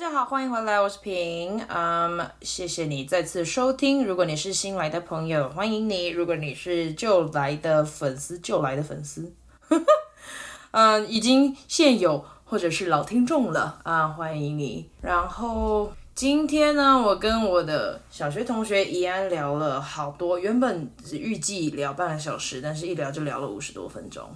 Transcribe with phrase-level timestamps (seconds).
[0.00, 1.62] 大家好，欢迎回来，我是平。
[1.68, 4.02] 嗯、谢谢你再次收听。
[4.02, 9.30] 如果你是新来的朋友，欢迎你；如果你是旧来的粉丝，旧来的粉丝，
[10.72, 14.88] 嗯，已经现有或者是老听众了啊，欢迎你。
[15.02, 24.26] 然后今天呢，我跟我的小学同学怡安聊了好多，原本只预计聊半个小时，但是一聊就聊了五十多分钟。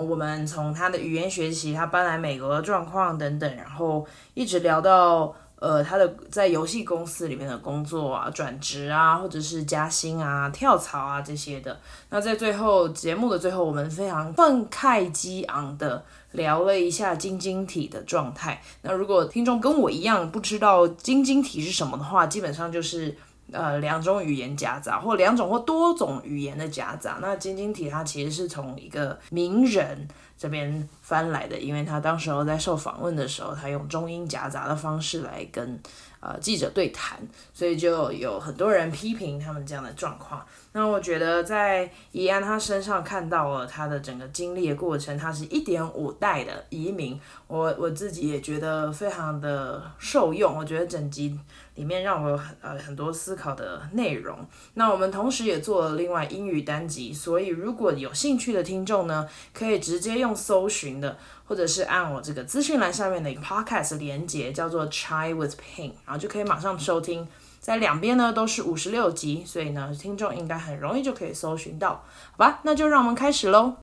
[0.00, 11.78] 我们从他的语言学习，他搬来美国的状况等等，然后一直聊到呃他的在游戏公司里面的工作啊、转职啊，或者是加薪啊、跳槽啊这些的。
[12.08, 16.02] 那在最后节目的最后，我们非常愤慨激昂的
[16.32, 18.62] 聊了一下晶晶体的状态。
[18.80, 23.14] 那如果听众跟我一样不知道晶晶体是什么的话，基本上就是。
[23.52, 27.18] 呃，两种语言夹杂，或两种或多种语言的夹杂。
[27.20, 35.80] 那晶晶体它其实是从一个名人这边翻来的，因为他当时候在受访问的时候，他用中英夹杂的方式来跟
[36.20, 37.18] 呃记者对谈，
[37.52, 40.44] 所以就有很多人批评他们这样的状况。
[40.72, 50.56] 那我觉得在怡安他身上看到了他的整个经历的过程，他是一点五代的移民，我我自己也觉得非常的受用。
[50.56, 51.38] 我觉得整集。
[51.74, 54.38] 里面让我有很呃很多思考的内容。
[54.74, 67.26] 那我们同时也做了另外英语单集，所以如果有兴趣的听众呢，可以直接用搜寻的，或者是按我这个资讯栏下面的一个 podcast 连接，叫做 Chai with Pain，然后就可以马上收听。
[67.60, 72.60] 在两边呢都是五十六集，所以呢听众应该很容易就可以搜寻到，好吧？
[72.64, 73.76] 那就让我们开始喽。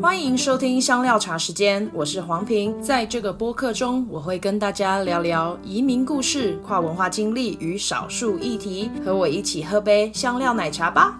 [0.00, 2.80] 欢迎收听香料茶时间，我是黄平。
[2.80, 8.92] 在这个播客中，我会跟大家聊聊移民故事、跨文化经历与少数议题。
[9.04, 11.18] 和我一起喝杯香料奶茶吧。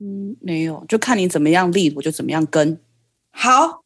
[0.00, 2.80] 嗯，没有，就看你怎么样立，我就怎么样跟。
[3.30, 3.84] 好，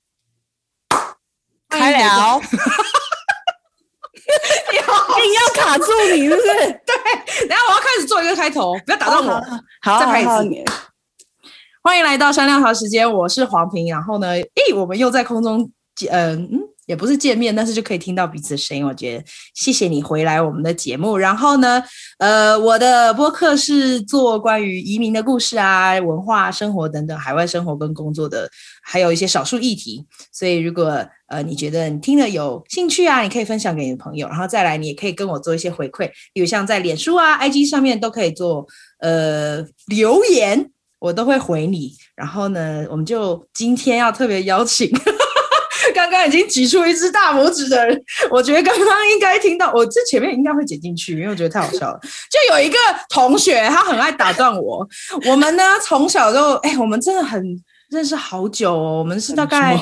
[1.68, 2.40] 开聊。
[2.40, 2.46] 你
[5.36, 5.84] 要卡住
[6.14, 6.48] 你是不是？
[6.86, 6.94] 对，
[7.50, 9.38] 然后我要开始做一个开头，不要打断我。
[9.82, 10.26] 好，再开始。
[10.26, 10.44] 好好好
[11.86, 13.86] 欢迎来到商量好时间，我是黄平。
[13.90, 18.82] 然后呢，诶，我们又在空中见，嗯嗯，也不是见面，但是就可以听到彼此的声音。
[18.82, 19.24] 我觉得
[19.54, 21.18] 谢谢你回来我们的节目。
[21.18, 21.82] 然后呢，
[22.16, 28.48] 呃，我的播客是做关于移民的故事啊、文化、生活等等，海外生活跟工作的，
[28.82, 30.06] 还有一些少数议题。
[30.32, 34.26] 所以如果呃你觉得你听了有兴趣啊，你可以分享给你的朋友。
[34.28, 38.66] 然后再来，你也可以跟我做一些回馈，比如像在脸书啊、IG 上面都可以做
[39.00, 40.70] 呃留言。
[41.04, 44.90] 我都会回你，然后呢，我们就今天要特别邀请
[45.94, 52.00] 刚刚已经举出一只大拇指的人，我觉得刚刚应该听到，我这前面应该会剪进去，因为我觉得太好笑了。
[52.30, 52.78] 就有一个
[53.10, 54.88] 同学，他很爱打断我。
[55.26, 57.44] 我们呢，从小就，哎，我们真的很
[57.90, 59.78] 认识好久哦，我们是大概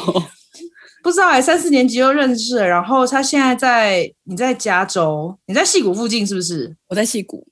[1.04, 2.66] 不知道哎，三四年级就认识了。
[2.66, 6.76] 然后他现在在，你在加州，你在矽谷附近是不是？
[6.88, 7.46] 我在矽谷。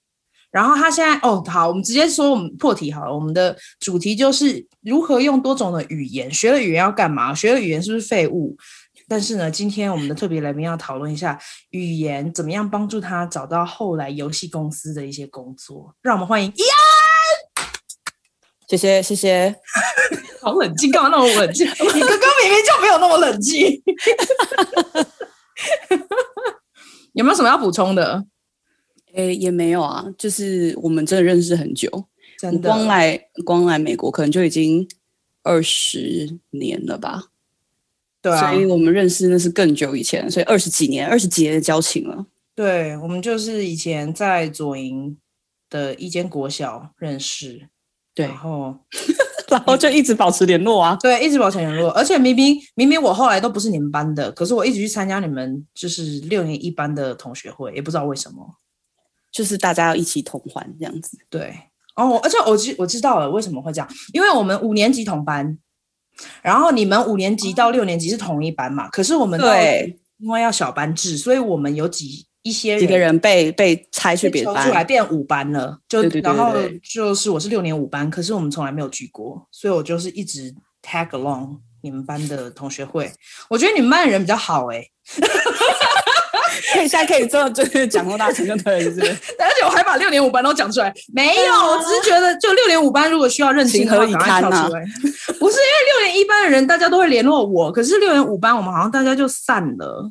[0.50, 3.14] 然后他现在哦，好，我们直接说我们破题好了。
[3.14, 7.34] 我们的主题就是如何用多种的语言，学了语言要干嘛？
[7.34, 8.56] 学了语言是不是废物？
[9.06, 11.38] 但是呢，今天我们的特别来宾要讨论一下
[11.70, 15.94] 语言怎么样帮助他找到后来游戏公司的一些工作。
[16.02, 16.68] 让我们欢迎伊安。
[18.68, 19.56] 谢谢谢谢，
[20.40, 21.66] 好冷静，干嘛那么冷静？
[21.66, 21.98] 你刚刚明
[22.52, 23.82] 明就没有那么冷静。
[27.14, 28.24] 有没有什么要补充的？
[29.14, 31.88] 诶，也没有啊，就是我们真的认识很久，
[32.38, 34.86] 真的，光来光来美国可能就已经
[35.42, 37.24] 二十年了吧？
[38.22, 42.26] 对啊，所以我们认识那是更久以前，所以二十几年、二十几年的交情了。
[42.54, 45.16] 对，我们就是以前在左营
[45.70, 47.68] 的一间国小认识，
[48.14, 48.76] 对，然后
[49.48, 58.56] 然后就一直保持联络啊，对，一直保持联络，而且明明明明我后来都不是你们班的，可是我一直去参加你们就是六年一班的同学会，也不知道为什么。
[59.32, 61.54] 就是大家要一起同欢这样子，对。
[61.96, 65.58] 哦，而且我知我知道了为什么会这样，因为我们五年级同班，
[66.40, 83.12] 然后你们五年级到六年级是同一班嘛，可是我们对，因为要小班制，所以我们有几一些人几个人被被拆去别的班，出来变五班了，就对对对对对，然后就是我是六年五班，可是我们从来没有聚过，所以我就是一直 tag along 你们班的同学会，
[83.50, 84.90] 我觉得你们班的人比较好哎、欸。
[86.72, 89.10] 可以，现在可以这么就是讲那么大声就对了，是不是？
[89.38, 94.84] 而且我还把六年五班都讲出来，没有，我只是觉得就六年五班如果需要认清的话，赶快跳出来。
[95.38, 100.10] 不是因为六年一班的人大家都会联络我，可是六年五班我们好像大家就散了，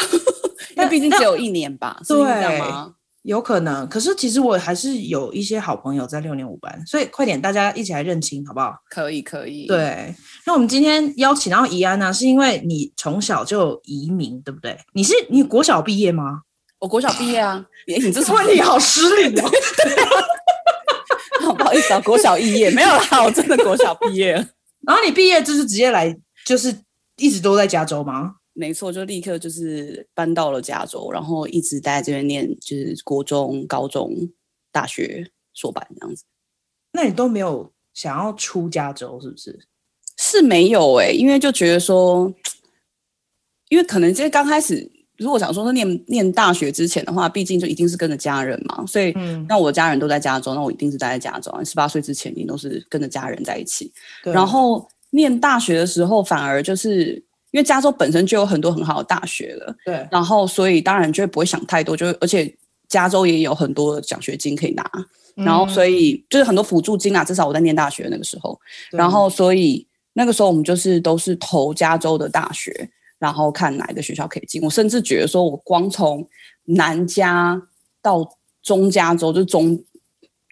[0.76, 2.92] 因为毕竟只有一年吧，是这样吗？
[3.22, 8.74] 有可能，可是其实我还是有一些好朋友在六年五班，所以快点大家一起来认亲好不好？
[8.88, 9.66] 可以可以。
[9.66, 10.14] 对，
[10.50, 14.76] 那我们今天邀请到怡安呢，是因为你从小就移民，对不对？
[14.94, 16.42] 你是你国小毕业吗？
[16.80, 17.64] 我国小毕业啊。
[17.86, 19.48] 欸、你这问题好失礼哦。
[21.56, 24.44] 不好意思啊，国小毕业没有啦，我真的国小毕业了。
[24.84, 26.12] 然后你毕业就是直接来，
[26.44, 26.76] 就是
[27.18, 28.34] 一直都在加州吗？
[28.52, 34.10] 没错，就立刻就是搬到了加州，然后一直待在这边念，就是国中、高中、
[34.72, 36.24] 大学硕班这样子。
[36.90, 39.56] 那你都没有想要出加州，是不是？
[40.20, 42.30] 是没有哎、欸，因为就觉得说，
[43.70, 44.86] 因为可能其实刚开始，
[45.16, 51.50] 如果想说是念念大学之前的话，毕竟就一定是跟着家人嘛，所以、嗯、那我的家人都在加州，那我一定是待在加州。
[51.64, 53.90] 十八岁之前，你都是跟着家人在一起。
[54.22, 57.24] 然后念大学的时候，反而就是。
[57.52, 62.48] 因为加州本身就有很多很好的大学了，对，然后所以当然就不会想太多，就而且
[62.88, 64.88] 加州也有很多奖学金可以拿，
[65.34, 68.56] 嗯、然后所以就是很多辅助金啊，至少我在念大学那个时候，
[68.92, 74.62] 然后所以那个时候我们就是都是投加州的大学，然后看哪一个学校可以进。
[74.62, 76.28] 我甚至觉得说，我光从
[76.64, 77.60] 南加
[78.02, 79.84] 到中加州就中，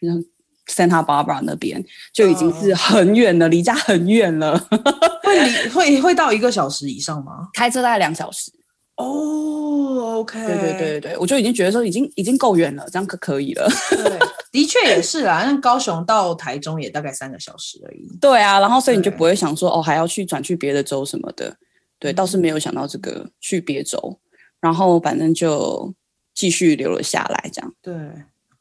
[0.03, 0.25] 嗯。
[0.71, 1.83] Santa Barbara 那边
[2.13, 4.55] 就已经是很远了，离、uh, 家很远了，
[5.25, 7.49] 会离会会到一个小时以上吗？
[7.55, 8.53] 开车大概两小时。
[8.99, 13.69] 哦、oh,，OK，对对对对，我就已经觉得说已经已经够远了，这样可可以了。
[13.91, 14.19] 对，
[14.51, 18.09] 的确也是啦，像高雄到台中也大概三个小时而已。
[18.21, 21.57] 对啊，然后所以你就不会想说哦，还要去转去别的州什么的。
[21.99, 24.19] 对，倒是没有想到这个去别州，
[24.61, 25.95] 然后反正就
[26.35, 27.75] 继续留了下来，这样。
[27.81, 27.95] 对，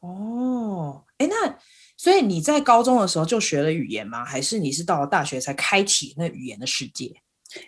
[0.00, 1.56] 哦，哎，那。
[2.00, 4.24] 所以你在高中的时候就学了语言吗？
[4.24, 7.12] 还是你是到了大学才开启那语言的世界？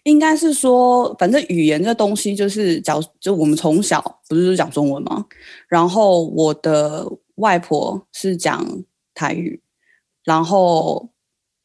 [0.02, 5.24] 应该是说，反正语言这东西就是讲，就我们从小不是讲中文吗？
[5.68, 7.06] 然后我的
[7.36, 8.66] 外婆是讲
[9.14, 9.60] 台语，
[10.24, 11.10] 然后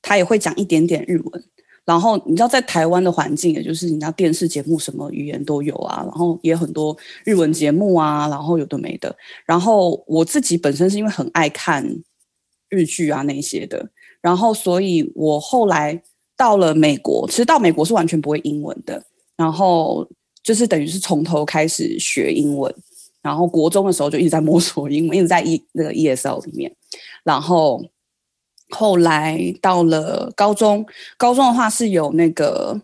[0.02, 1.44] 她也会讲一点点日文。
[1.86, 9.16] 然后你知道，在台湾的环境，也就是你知道电视节目什么语言都有啊，然后也很多日文节目啊，然后有的没的。
[9.46, 12.04] 然后我自己本身是因为很爱看。
[12.68, 13.88] 日剧啊那些的，
[14.20, 16.02] 然后所以我后来
[16.38, 19.04] 到了美国，其实到美国是完全不会英文的，
[19.38, 20.08] 然后
[20.44, 22.74] 就是等于是从头开始学英文，
[23.22, 26.76] 然后国中的时候就一直在摸索英文，一直在 E 那个 ESL 里面，
[27.24, 27.84] 然后
[28.70, 30.86] 后来到了高中，
[31.18, 32.82] 高中的话是有那个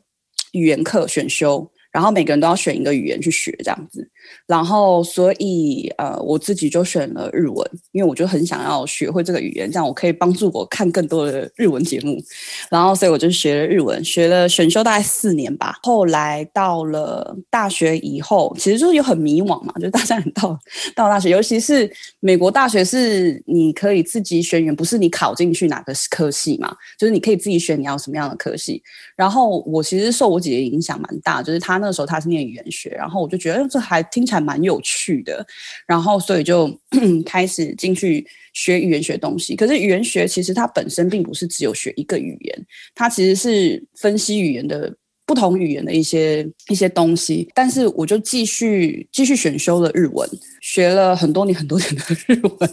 [0.52, 1.70] 语言课选修。
[1.92, 4.10] 然后每个人都要选一个语言去学，这样子。
[4.46, 12.18] 然后所以呃，我自己就选了日文，因为我就很想要学会这个语言，这样我可以帮助我看更多的日文节目。
[12.70, 15.78] 然后所以我就学了日文，学了选修大概四年吧。
[15.84, 20.58] 后来到了大学以后，其实就是有很迷惘嘛，就大家很到
[20.96, 21.92] 到大学，尤其是
[22.22, 28.82] 美国大学是你可以自己选语言，不是你考进去哪个科系嘛，就是你可以自己选你要什么样的科系。
[29.16, 31.82] 然后我其实受我姐姐影响蛮大，就是她。
[31.82, 35.46] 那时候她是念语言学，然后我就觉得这还听起来蛮有趣的，
[35.88, 36.70] 然后所以就
[37.26, 39.56] 开始进去学语言学东西。
[39.56, 44.94] 可是语言学其实它本身并不是只有学一个语言，它其实是分析语言的
[45.26, 47.50] 不同语言的一些一些东西。
[47.56, 50.30] 但是我就继续继续选修了日文，
[50.62, 52.70] 学了很多年很多年的日文，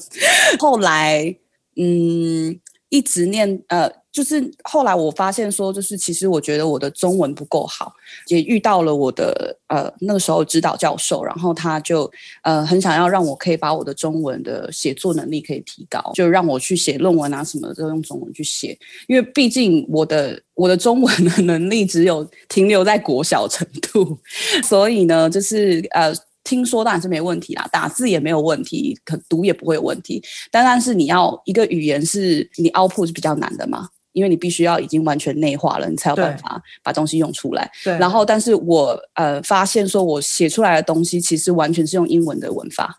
[0.59, 1.35] 后来
[1.77, 2.59] 嗯。
[2.89, 7.93] 一直念呃，就是后来我发现说，就是其实我觉得我的中文不够好，
[8.29, 12.11] 也遇到了我的呃那个时候指导教授，然后他就
[12.43, 24.19] 呃很想要让我可以把我的中文的写作能力可以提高，就让我去写论文啊什么的都用中文去写，因为毕竟我的我的中文的能力只有停留在国小程度，
[24.65, 26.13] 所以呢，就是呃。
[26.49, 30.23] 听说当然是没问题啦，打字也没有问题，可读也不会有问题。
[30.51, 37.71] 但但是你要一个语言是你 output 是比较难的嘛，因为你必须要已经完全内化了，你才有办法把东西用出来。
[37.85, 37.99] 对。
[37.99, 42.99] 然后，但是我呃发现说，我写出来的东西其实完全是用英文的文法。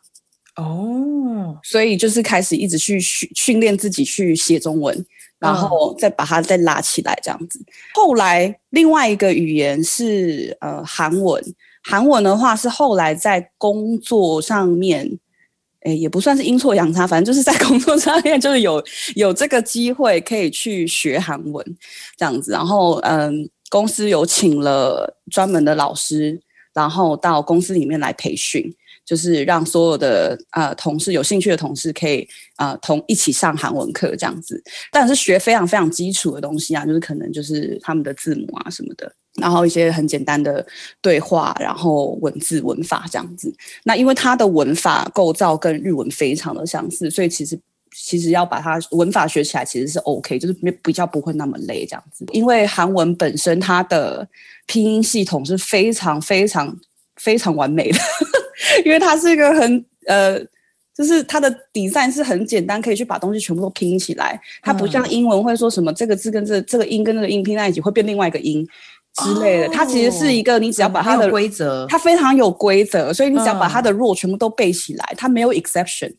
[0.56, 1.58] 哦。
[1.64, 5.06] 所以就是开始一直去训训练自己去写中文，
[5.40, 7.60] 然后再把它再拉起来这样子。
[7.96, 11.44] 后来另外一个语言是呃韩文。
[11.90, 15.10] 韩文的话是后来在工作上面，
[15.82, 18.84] 诶，也不算是阴错阳差，反正就是在工作上面就是有
[19.16, 21.66] 有这个机会可以去学韩文
[22.16, 22.52] 这样子。
[22.52, 26.40] 然后，嗯，公司有请了专门的老师，
[26.76, 28.72] 然后到公司里面来培训，
[29.04, 32.28] 就是让所有的呃同事有兴趣的同事可以
[32.58, 34.62] 呃同一起上韩文课这样子。
[34.92, 39.12] 但是学非常非常基础的东西啊，就是可能就是他们的字母啊什么的。
[39.36, 40.66] 然后一些很简单的
[41.02, 43.54] 对话，然后文字文法这样子。
[43.84, 47.60] 那因为它的文法构造跟日文非常的相似，所以其实
[47.92, 52.26] 其实要把它文法学起来其实是 OK，就是比较不会那么累这样子。
[52.32, 54.28] 因为韩文本身它的
[54.66, 56.78] 拼音系统是非常非常
[57.18, 58.00] 非常完美的，
[58.84, 60.44] 因为它是一个很呃。
[60.92, 64.38] 就是它的 design 是很简单，可以去把东西全部都拼起来。
[64.62, 68.68] 它不像英文会说什么这个字跟这个、这个音跟那个音拼在一起会变另外一个音
[69.16, 69.68] 之类的。
[69.68, 76.14] 哦、它其实是一个你只要把它的规则，它非常有规则，所以你只要把它的 rule 全部都背起来，它没有 exception。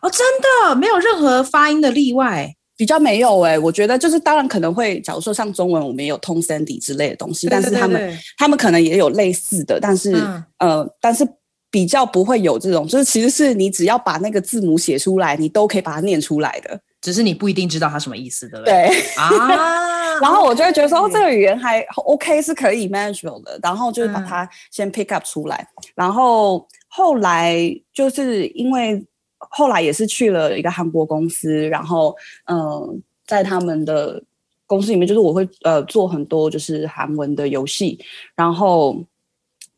[0.00, 3.58] 哦，真的没有任何发音的例外，比较没有哎、欸。
[3.58, 11.26] 我觉得就是当然可能会，假如说像中文我们也有通 sandy 之类的东西，但是他们他们可能也有类似的，但是、嗯、呃，但是。
[11.72, 18.88] 比较不会有这种，就是其实是你只要把那个字母写出来，你都可以把它念出来的，只是你不一定知道它什么意思，对不对？
[18.88, 27.58] 对啊， 然后我就会觉得说，哦，这个语言还 OK，是可以 manageable 的，然后就是把它先 pick up 出来，嗯、然后后来
[27.92, 29.04] 就是因为
[29.38, 32.94] 后来也是去了一个韩国公司，然后嗯、呃，
[33.26, 34.22] 在他们的
[34.66, 37.98] 公司里面，就是我会呃做很多就是韩文的游戏，
[38.36, 38.96] 然后。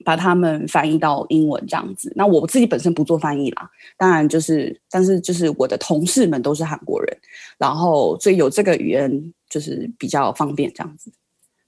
[0.05, 7.17] 把他们翻译到英文这样子，那我自己本身不做翻译啦，当然就是，但是就是我的同事们都是韩国人，
[7.59, 11.11] 然后所以有这个语言就是比较方便这样子，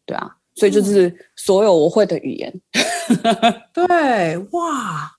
[0.04, 2.60] 对啊，所以就是所有我会的语言，
[3.24, 5.10] 嗯、对哇，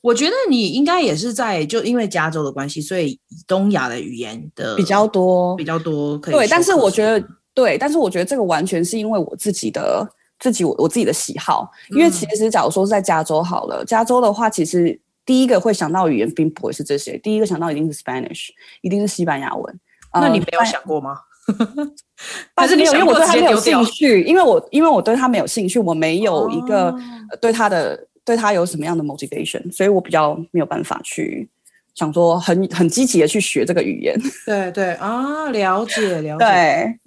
[0.00, 10.08] 我觉得你应该也是在就因为加州的关系，所以东亚的语言的比较多比较多可以对，但是我觉得对，但是我觉得这个完全是因为我自己的。
[10.38, 18.48] 自己我我自己的喜好，因为其实假如说是在加州好了，嗯、加州的话，其实第一个会想到语言并不会是这些，第一个想到一定是 Spanish，
[18.82, 19.80] 一定是西班牙文。
[20.12, 21.18] 那你没有想过吗？
[22.54, 26.94] 但是没有，因为我对他没有兴趣，因为我因为我对他没有兴趣，我没有一个
[27.40, 31.48] 对他的、哦、对他有什么样的 motivation，所以我比较没有办法去
[31.94, 34.18] 想说很很积极的去学这个语言。
[34.46, 36.44] 对对啊，了解了解。
[36.44, 36.48] 对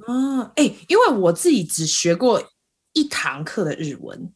[0.05, 2.41] 啊，哎，因为我自己只学过。
[2.97, 4.31] 一堂课的日文，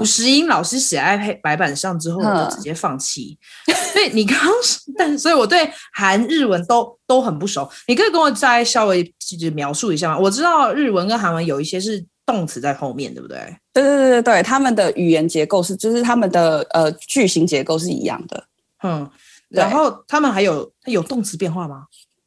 [0.00, 3.38] 五十音老师写在黑白板上之后，我就直接放弃。
[3.92, 4.50] 所以你刚刚，
[4.98, 7.70] 但所以我对韩日文都都很不熟。
[7.86, 10.18] 你可以跟我再稍微就是描述一下吗？
[10.18, 13.38] 我知道日文跟韩文有一些是动词在后面，对不对？
[13.72, 18.44] 对对对对对，他们的语言结构是，就是他们的呃句型结构是一样的。
[18.82, 19.08] 嗯，
[19.48, 21.84] 然后他们还有有动词变化吗？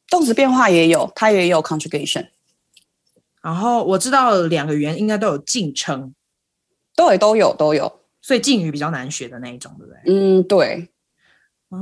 [0.08, 2.26] 动词变化也有，它也有 conjugation。
[3.44, 6.14] 然后我知道两个语言应该都有敬称，
[6.96, 10.00] 对，都有都有，所以敬语比较难学的那一种，对不对？
[10.06, 10.88] 嗯，对。
[11.68, 11.76] 啊，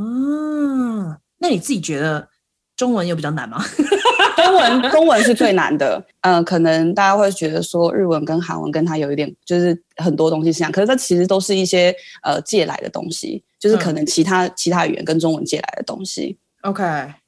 [1.38, 2.28] 那你自己觉得
[2.74, 3.64] 中文有比较难吗？
[4.34, 6.04] 中文中文是最难的。
[6.22, 16.36] 嗯、呃，可能大家会觉得说日文跟韩文跟它有一点，就是很多东西是一样，可是它其实都是一些呃借来的东西，就是可能其他、嗯、其他语言跟中文借来的东西。
[16.62, 16.82] OK，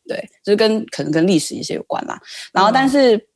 [0.08, 2.20] 对，就是跟可能跟历史一些有关啦。
[2.52, 3.28] 然后，但是。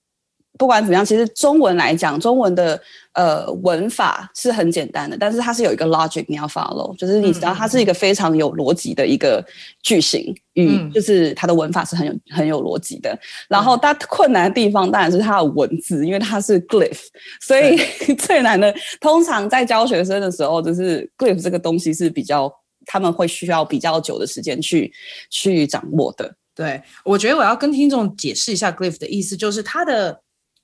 [0.59, 2.79] 嗯不管怎么样，其实中文来讲，中文的
[3.13, 9.41] 呃文法是很简单的，但是它是有一个 logic 你要 follow，就是你知道它是一个非常有逻辑的一个
[9.85, 13.17] 句型语，嗯、就是它的文法是很有很有逻辑的。
[13.49, 17.03] 然后它困难的地方当然是它的文字，因为它是 glyph，
[17.41, 17.79] 所以
[18.19, 22.53] 最难的通常在教学生的时候，就是 glyph 这个东西是比较
[22.85, 24.93] 他们会需要比较久的时间去
[25.31, 26.35] 去掌握的。
[26.53, 30.21] 对，我觉得我要跟听众解释一下 glyph 的意思，就是它的。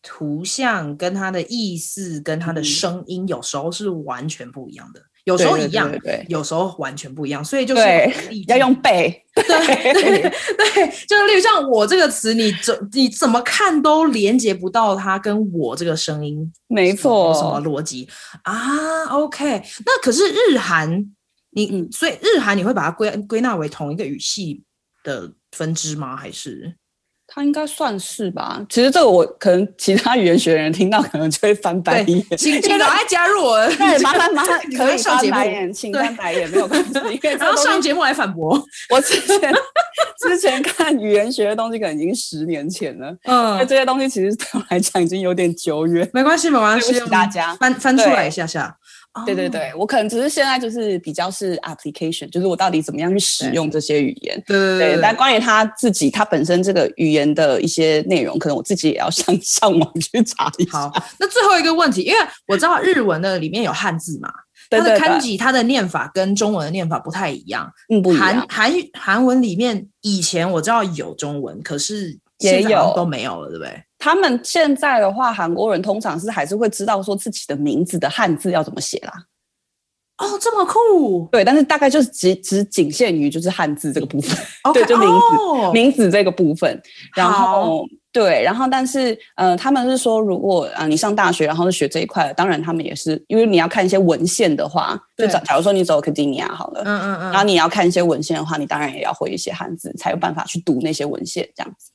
[0.07, 7.83] 图像跟它的意思跟它的声音有时候是完全不一样的，有时候一样，对，对，对，对，有时候完全不一样，所以就是
[8.47, 18.07] 要用背， 对对对，就是例如像我这个词，你怎你怎么看都连接不到它跟我这个声音，没错，什么逻辑
[18.43, 21.15] 啊？OK，那可是日韩，
[21.53, 24.63] 你嗯，所以日韩你会把它归归纳为同一个语系
[25.03, 26.15] 的分支吗？
[26.15, 26.77] 还是？
[27.35, 28.65] 他应该算是吧。
[28.69, 32.25] 其实这个我可能其他语言学的人听到可能就会翻白眼。
[32.39, 33.67] 请请赶快加入我。
[33.71, 36.93] 对，麻烦麻烦可以上节目，请翻白眼没有关系。
[37.37, 38.65] 然后上节目来反驳。
[38.91, 39.53] 我之前
[40.23, 43.13] 之前看语言学的东西可能已经十年前了。
[43.25, 46.09] 嗯，这些东西其实对我来讲已经有点久远。
[46.13, 48.77] 没关系，没关系，大家翻翻出来一下下。
[49.25, 54.43] 对对对，我可能只是现在就是比较是 application，就是我到底怎么样去使用这些语言。
[54.47, 60.79] 对对，对，对，但关于他自己，他本身这个语言的一些内容，可能我自己也要 上上网去查一下。
[60.79, 62.19] 好，那最后一个问题，因为
[62.49, 64.33] 我知道日文的里面有汉字嘛，
[64.69, 67.71] 它的 kanji 它的念法跟中文的念法不太一样。
[67.89, 68.45] 嗯，不一样。
[68.49, 73.81] 韩韩韩文里面以前我知道有中文，可是现在都没有了，对不对？
[74.05, 79.13] 他们现在的话，韩国人通常是还是会知道说自己的名字的汉字要怎么写啦。
[80.19, 81.27] 哦，这么酷！
[81.33, 86.79] 对，但是大概就是只只仅限于就是汉字这个部分， okay, 对，就名字、哦、名字这个部分。
[87.17, 101.91] 然后对，然后但是呃，他们是说，如果啊、呃、你上大学然后是学这一块，当然他们也是，因为你要看一些文献的话，就假假如说你走 academia 好了，嗯嗯嗯，然后你要看一些文献的话，你当然也要会一些汉字，才有办法去读那些文献这样子。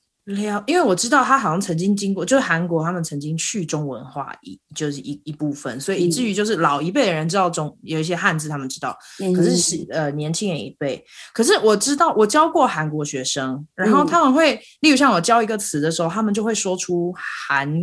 [0.68, 17.12] 因为我知道他好像曾经经过，就是韩国他们曾经去中文化一就是一一部分，所以以至于就是老一辈的人知道中有一些汉字他们知道，嗯、可是是呃年轻人一辈，可是我知道我教过韩国学生，然后他们会、嗯、例如像我教一个词的时候，他们就会说出
[17.48, 17.74] 韩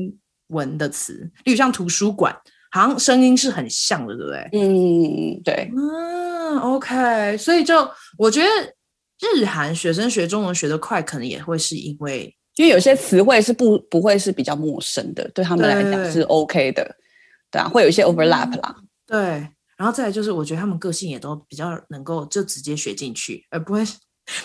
[0.49, 2.33] 文的词，例如像图书馆，
[2.71, 4.49] 好像声音是很像的，对不对？
[4.53, 7.75] 嗯，对，嗯，OK，所以就
[8.17, 8.49] 我觉得
[9.21, 12.35] 日韩学生学中文学得快，可能也会是因为。
[12.57, 16.83] 因为有些词汇是不不会是比较陌生的，对他们来讲是 OK 的，
[17.51, 18.75] 对，对啊，会有一些 overlap 啦。
[18.79, 19.19] 嗯、对，
[19.77, 23.85] 然后再来就是，我觉得他们个性也都比较能够就直接学进去，而不会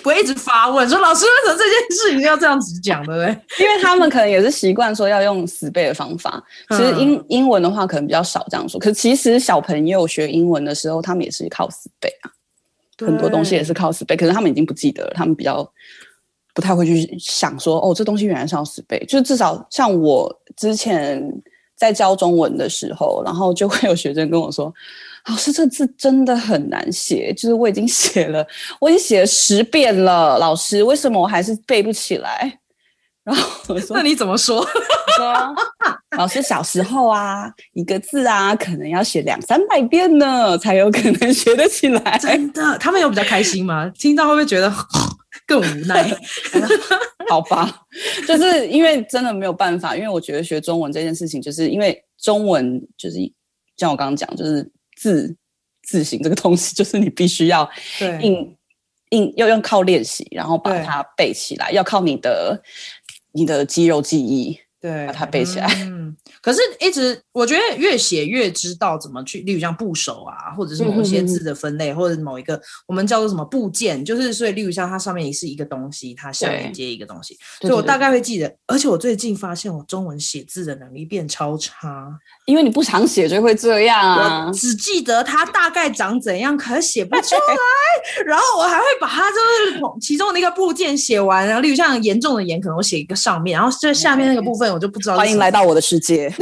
[0.03, 3.29] 不会一直发问说老师为什么这件事情要这样子讲，对不对？
[3.65, 6.43] 因为他们可能也是习惯说要用死背的方法。
[6.71, 12.27] 其实英、嗯、英文的话可能比较少这样说，可是其实小朋友学英文的时候，他们也是靠死背啊，
[13.05, 15.69] 很多东西也是靠死背，可是他们已经不记得了，他们比较。
[16.53, 21.23] 不太会去想说哦，这东西原来是要死背，就至少像我之前
[21.77, 24.65] 在教中文的时候，然后就会有学生跟我说
[25.29, 28.45] ：“老师，这字真的很难写，就是我已经写了，
[28.81, 32.59] 我已经写了十遍了，老师，为什么我还是背不起来？”
[33.23, 34.65] 然后我说：“那你怎么说？”我
[35.15, 35.55] 说
[36.17, 43.91] ：“老师，小时候啊，一个字啊，可能要写两三百遍呢，才有可能学得起来。”真的，他们有比较开心吗？
[43.97, 44.71] 听到会不会觉得？
[45.47, 46.09] 更无奈，
[47.29, 47.83] 好吧，
[48.27, 53.17] 就是因为真的没有办法，因为我觉得学中文这件事情，就是因为中文就是
[53.75, 55.35] 像我刚刚讲，就是字
[55.83, 57.69] 字形这个东西，就是你必须要
[58.21, 58.55] 硬
[59.09, 62.61] 硬要用靠练习，然后把它背起来，要靠你的
[63.33, 65.67] 你的肌肉记忆，对，把它背起来。
[65.85, 78.51] 嗯，可是一直我觉得越写越知道怎么去，例如像部首啊，或者是某些字的分类，嗯、或者某一个我们叫做什么部件，就是所以例如像它上面也是一个东西，它下面接一个东西，所以我大概会记得。
[78.65, 82.07] 而且我最近发现我中文写字的能力变超差，
[82.45, 84.47] 因为你不常写就会这样啊。
[84.47, 88.23] 我只记得它大概长怎样，可写不出来。
[88.25, 95.17] 然后我还会把它就是其中的一个部件写完，然后例如像严重的严，可能我写一个上面，然后这下面那个部分我就不知道。
[95.17, 96.31] 欢迎来到我的世界。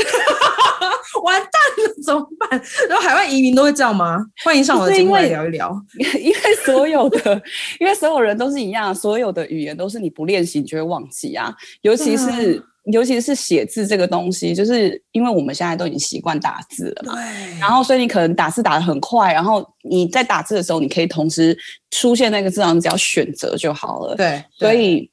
[1.21, 1.51] 完蛋
[1.85, 2.49] 了，怎么办？
[2.87, 4.17] 然后海外移民都会这样吗？
[4.43, 5.75] 欢迎上我的节目来聊一聊。
[6.17, 7.41] 因为所有的，
[7.79, 11.53] 因为所有人都是一样，所有的语言都是你不练习你就会忘记啊。
[11.81, 17.15] 尤其是、啊、尤其是写字这个东西，就是因为我们现在都已经习惯打字了嘛。
[17.15, 17.59] 对。
[17.59, 21.55] 然后所以你可能打字打得很快，然后你在打字的时候，你可以同时
[21.91, 24.15] 出现那个字，然后你只要选择就好了。
[24.15, 24.41] 对。
[24.57, 25.11] 对所以。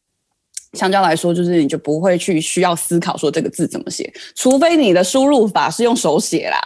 [0.72, 6.58] 相较来说，就是你就不会去需要思考说这个字怎么写，除非你的输入法是用手写啦，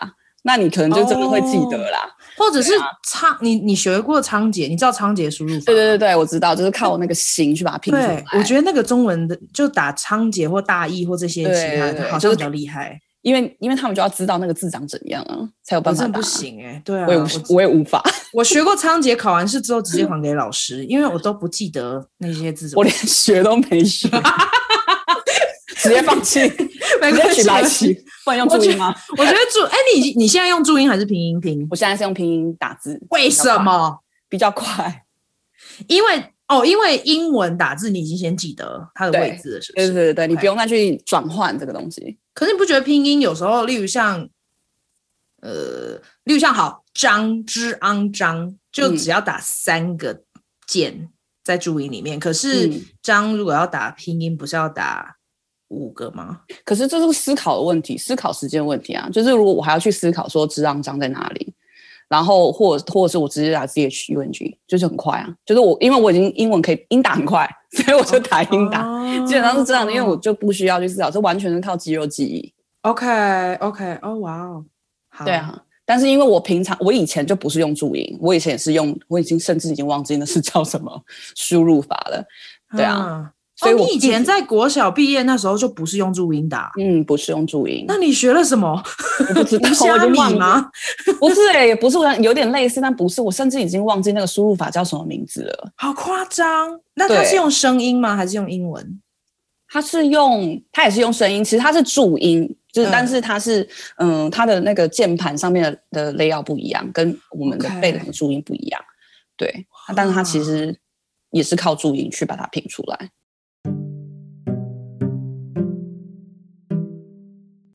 [0.43, 1.99] 那你可能就真的会记得啦。
[2.01, 2.73] 哦、或者是
[3.07, 5.67] 仓，你你学过仓颉，你知道仓颉输入法？
[5.67, 8.17] 对对对对，我知道，就是靠那个形去把它拼出来。
[8.33, 12.99] 对，我觉得那个中文的就打仓颉或大意或这些其他的，好像比较厉害。
[13.23, 16.11] 因为因为他们就要知道那个字长怎样啊，才有办法打。
[16.13, 18.03] 不行哎、欸，对啊，我也我，我也无法。
[18.33, 22.73] 我学过仓颉，考完试之后直接 还给老师，因为我都不记得那些字。
[22.77, 24.09] 我连学都没学，
[25.77, 26.41] 直接放弃，
[27.01, 27.95] 没关系，来起。
[28.25, 28.95] 不能用注音吗？
[29.17, 31.67] 我觉得注哎，你你现在用注音还是拼音拼？
[31.71, 33.01] 我现在是用拼音打字。
[33.11, 33.99] 为什么？
[34.29, 35.05] 比较快。
[35.89, 39.87] 因为哦，因为英文打字你已经先记得它的位置了，是不是？
[39.87, 42.19] 对对对对，你不用再去转换这个东西。
[42.35, 44.29] 可是你不觉得拼音有时候，例如像，
[45.43, 50.25] 呃，例如像好张之昂张，就只要打三个
[50.67, 51.09] 键
[51.45, 52.19] 在注音里面。
[52.19, 52.69] 嗯、可是
[53.01, 55.19] 张如果要打拼音，不是要打
[55.69, 56.41] 五个吗？
[56.65, 59.09] 可是这是思考的问题，思考时间问题啊。
[59.13, 61.55] 就是如果我还要去思考说之昂张在哪里，
[62.11, 65.35] 然后或者或者是我直接打 z h u n g，就是很快啊。
[65.47, 67.49] 就是我因为我已经英文可以英打很快。
[67.73, 72.53] 所以我就打英打，哦、基本上是这样的，因为我就不需要去思考，这完全是靠肌肉记忆。
[72.81, 74.65] OK OK，哦哇哦，
[75.25, 75.57] 对啊。
[75.87, 81.01] 但是因为我平常我以前就不是用注音，我以前也是用，我已经甚至已经忘记那是叫什么
[81.37, 82.27] 输入法了。
[82.77, 83.31] 对啊。
[83.61, 87.85] 嗯所以、哦、你以前在国小毕业那时候就不是用注音打，嗯，不是用注音。
[87.87, 88.83] 那你学了什么？
[89.29, 89.69] 我不知道？
[91.21, 93.21] 不是也不是，我有点类似，但不是。
[93.21, 95.73] 我甚至已经忘记那个输入法叫什么名字了。
[95.77, 96.81] 好夸张！
[96.95, 98.17] 那它是用声音吗？
[98.17, 99.01] 还是用英文？
[99.69, 103.69] 它是用，它也是用声音，其实它是注音，就是，嗯、但是它是，
[103.99, 108.81] 嗯，它的那个键盘上面的的 layout 不一样，跟我们的背的注音不一样。
[109.37, 110.75] 对，但是它其实
[111.31, 113.11] 也是靠注音去把它拼出来。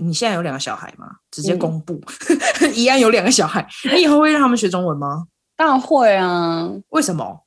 [0.06, 1.08] 你现在有两个小孩吗？
[1.32, 2.00] 直接公布，
[2.74, 5.26] 宜、嗯、安有两个小孩， 你以后会让他们学中文吗？
[5.58, 7.42] 当然会啊，为什么？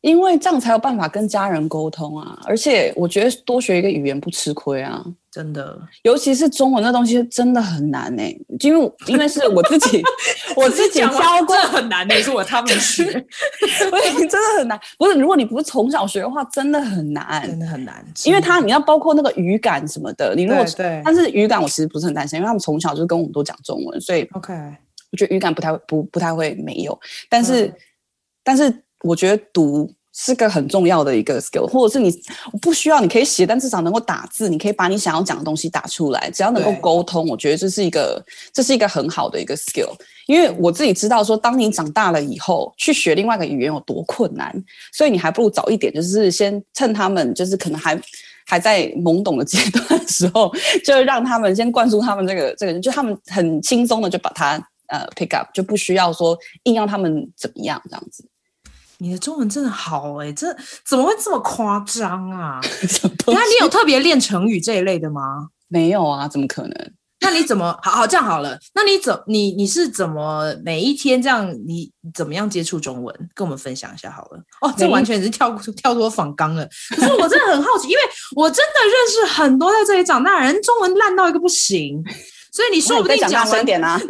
[0.00, 5.02] 因为这样才有办法跟家人沟通啊，而且我觉得多学一个语言不吃亏啊，
[5.34, 8.40] 真的，尤其是中文那东西真的很难呢、欸。
[8.60, 10.00] 因为因为是我自己，
[10.54, 11.08] 我自己教
[11.44, 13.02] 过，很难的、欸，是我他们学，
[13.90, 14.78] 所以真的很难。
[14.96, 18.04] 不是，如果你不是从小学的话，真的很难，真的很难。
[18.24, 20.64] 因为他你要包括那个语感什么的，你如果
[21.04, 24.54] 但是语感我其实不是很担心，因为他们从小就跟我们都讲中文，所以 OK，
[25.10, 26.96] 我觉得语感不太不不太会没有，
[27.28, 27.74] 但是、嗯、
[28.44, 29.92] 但是我觉得读。
[30.16, 32.16] 是个很重要的一个 skill，或者是你
[32.62, 36.30] 不需要，你可以写，但至少能够打字，你可以把你想要讲的东西打出来。
[36.30, 39.90] 只要能够沟通，我觉得这是一个这是一个很好的一个 skill。
[40.26, 44.54] 因为我自己知道说，当你长大了以后，去学另外一个语言有多困难，
[44.92, 48.00] 所以你还不如早一点，就是先趁他们就是可能还
[48.46, 50.50] 还在懵懂的阶段的时候，
[50.84, 54.52] 就让他们先灌输他们这个这个人，就他们很轻松的就把它
[54.86, 58.24] 呃 pick up，就不需要说硬要他们怎么样这样子。
[59.04, 60.46] 你的中文真的好哎、欸，这
[60.86, 62.58] 怎么会这么夸张啊？
[63.28, 65.48] 那你有 特别练成语这一类的吗？
[65.68, 66.92] 没有啊，怎么可能？
[67.20, 68.58] 那你怎么好好这样好了？
[68.74, 71.46] 那你怎你你是怎么每一天这样？
[71.66, 73.14] 你怎么样接触中文？
[73.34, 74.38] 跟我们分享一下好了。
[74.62, 76.66] 哦，这完全是跳跳脱仿纲了。
[76.96, 78.00] 可是我真的很好奇，因为
[78.34, 82.02] 我真的认识很多在这里长大的人，中文烂到一个不行，
[82.50, 84.00] 所以你说不定讲大声点啊。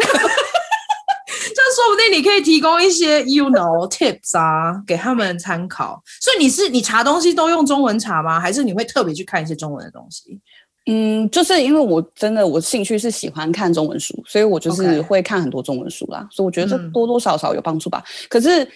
[1.74, 6.00] 这说不定你可以提供一些 you know tips 啊，给他们参考。
[6.20, 8.38] 所以你是你查东西都用中文查吗？
[8.38, 10.38] 还是你会特别去看一些中文的东西？
[10.86, 16.28] 嗯，就是因为我真的我兴趣是喜欢看中文书，所以我就是会看很多中文书啦。
[16.30, 18.04] 所以我觉得这多多少少有帮助吧。
[18.06, 18.68] 嗯、可是，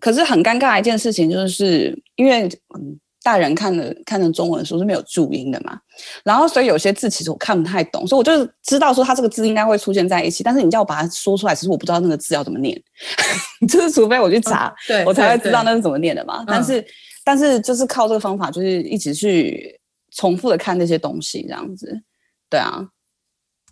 [0.00, 2.98] 可是很尴尬的一件事情就是因为嗯。
[3.22, 5.78] 大人看的看的中文书是没有注音的嘛，
[6.24, 12.80] 然后所以有些字其实我看不太懂，所以我就知道说它这个字应该会出现在一起，但是你叫我把它说出来，其实我不知道那个字要怎么念，
[13.68, 16.42] 就是除非我去查，嗯、我才会知道那是怎么念的嘛。
[16.46, 16.86] 但是、嗯、
[17.24, 19.78] 但是就是靠这个方法，就是一直去
[20.16, 22.00] 重复的看那些东西，这样子，
[22.48, 22.88] 对啊。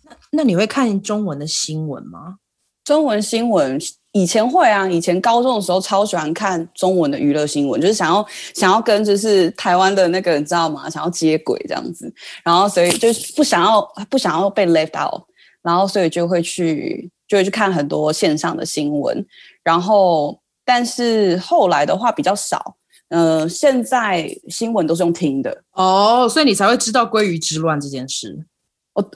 [0.03, 2.37] 那那你会看中文的新闻吗？
[2.83, 3.79] 中文新闻。
[4.11, 10.89] 以前会啊，以前高中的时候超喜欢看中文的娱乐新闻，就是想要想要跟就是台湾的那个你知道吗？
[10.89, 12.11] 想要接轨这样子，
[12.43, 15.21] 然后所以就不想要不想要被 left out，
[15.61, 19.23] 然后所以就会去就会去看很多线上的新闻，
[19.63, 22.75] 然后但是后来的话比较少，
[23.09, 28.43] 嗯、呃，现在新闻都是用听的哦，所以你才会知道鲑鱼之乱这件事。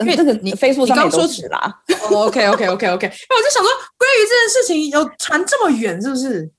[0.00, 1.82] 因为这个你 Facebook 上面都是啦。
[2.10, 6.50] OK OK OK OK，那我就想说，鲑鱼这件事情有传这么远，是不是？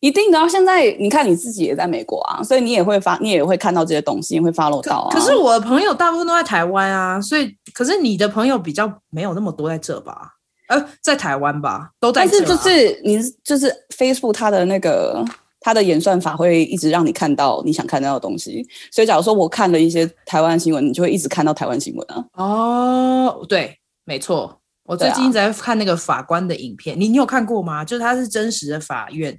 [0.00, 0.48] 一定的。
[0.48, 5.10] 现在你看你自己也在美国啊，所以你也会发，你也会看到这些东西，你会 follow 到啊。
[5.12, 10.34] 可是我的朋友大部分都在台湾啊，所以可是你的朋友比较没有那么多在这吧？
[10.68, 12.38] 呃，在台湾吧，都在这。
[12.38, 15.24] 但是就是你就是 Facebook 它的那个。
[15.68, 22.24] 它的演算法会一直让你看到你想看到的东西，所以假如说我看了一些台湾新闻，你就会一直看到台湾新闻啊。
[22.32, 27.84] 哦，对，没错，我最近在看那个法官的影片，啊、你你有看过吗？
[27.84, 29.38] 就是他是真实的法院，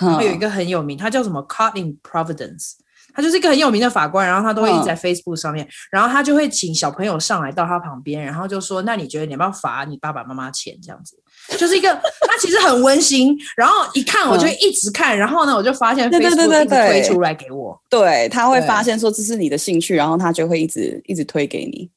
[0.00, 2.72] 然后有一个很有名，他叫什么 Caught in Providence，
[3.14, 11.16] 他就是一个很有名的法官，然后他都会一直在 Facebook 上面，然后他就会请小朋友上来到他旁边，然后就说：“那你觉得你要不要罚你爸爸妈妈钱？”这样子。
[11.56, 21.88] 就是一个，它其实很温馨，然后一看我就一直看，嗯、然后呢，我就发现 Facebook 一直推出来给我，对，对，对，他会发现说这是你的兴趣，然后他就会一直一直推给你。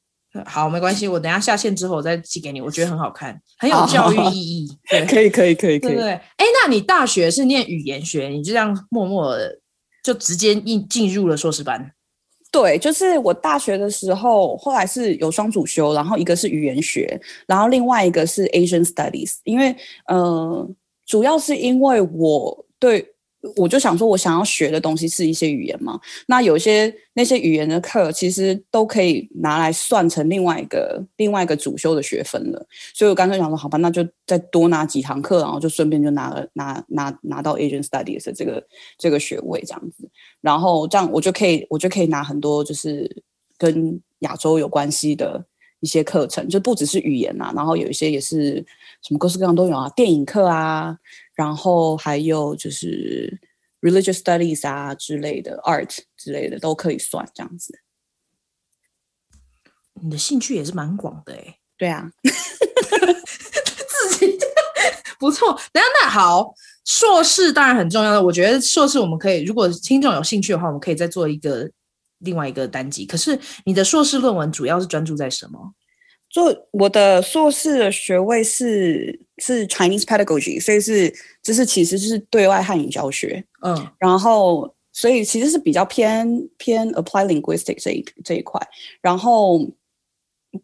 [0.45, 4.77] 好，没关系，我等下下线之后我再寄给你，我觉得很好看， 很有教育意义。
[4.89, 5.93] 对， 可以，可以，可以，可以。
[5.93, 9.59] 对，对，哎，那你大学是念语言学，你就这样默默的
[10.01, 11.91] 就直接进进入了硕士班？
[12.51, 19.75] 对，就是我大学的时候，后来是有双主修，然后一个是语言学，然后另外一个是 Asian Studies，因为
[20.11, 23.07] 嗯，主要是因为我对。
[23.55, 25.99] 我就想说，我想要学的东西是一些语言嘛。
[26.27, 32.67] 那有些那些语言的课，其实都可以拿来算成另外一个另外一个主修的学分了。
[32.93, 38.63] 所以我干脆想说，好吧，那就再多拿几堂课，然后就顺便就拿了拿拿拿到 Asian Studies 的这个
[38.97, 40.07] 这个学位这样子。
[40.41, 43.23] 然后这样我就可以我就可以拿很多就是
[43.57, 45.43] 跟亚洲有关系的
[45.79, 48.63] 一些课程，就不只是语言啊，然后有一些也是
[49.01, 50.95] 什么各式各样都有啊，电影课啊。
[51.35, 53.39] 然后还有就是
[53.81, 57.79] religious studies 啊之类的，art 之类的都可以算这样子。
[60.01, 61.57] 你的兴趣也是蛮广的哎。
[61.77, 64.37] 对啊， 自己
[65.19, 65.51] 不错。
[65.73, 66.53] 等下那好，
[66.85, 68.21] 硕士当然很重要的。
[68.23, 71.69] 我觉得硕士我们可以，如果听众有兴趣的话，我们可以再做一个
[72.19, 73.05] 另外一个单集。
[73.05, 75.73] 可是你的硕士论文主要是专注在什么？
[76.31, 81.13] 做我的硕士的学位是是 Chinese Pedagogy，所以是
[81.43, 88.65] 就是其实就是对外汉语教学，嗯，然后所以其实是比较偏偏 Applied Linguistics 这一这一块，
[89.01, 89.67] 然后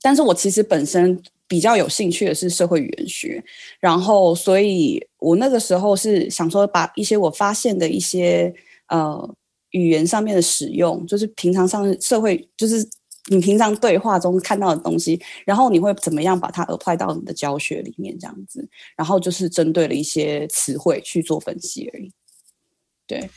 [0.01, 3.43] 但是我其实本身比较有兴趣的是社会语言学，
[3.82, 8.53] 然后所以我那个时候是想说把一些我发现的一些
[8.88, 9.36] 呃
[9.71, 12.88] 语言上面的使用，就是平常上社会就是。
[13.28, 18.18] 你平常对话中看到的东西，然后你会怎么样把它 apply 到你的教学里面？
[18.18, 22.12] 这样子，然后就是针对了一些词汇去做分析而已。
[23.06, 23.30] 对，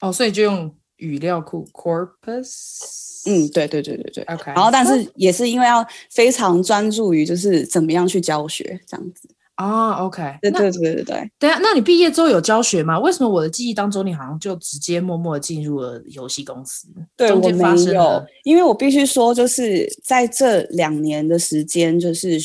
[0.00, 2.96] 哦，所以就用语料库 corpus。
[3.26, 4.24] 嗯，对对对对对。
[4.24, 4.52] OK。
[4.52, 9.28] 然后，但是也是因为要非常专注于就是怎么样去教学这样子。
[9.58, 11.30] 哦、oh，OK，对对对对对。
[11.36, 12.96] 等下，那你毕业之后有教学吗？
[13.00, 16.86] 为什么我的记忆当中，你好像就直接默默进入了游戏公司？
[17.16, 22.38] 对，我没有，因为我必须说，就是在这两年的时间，就是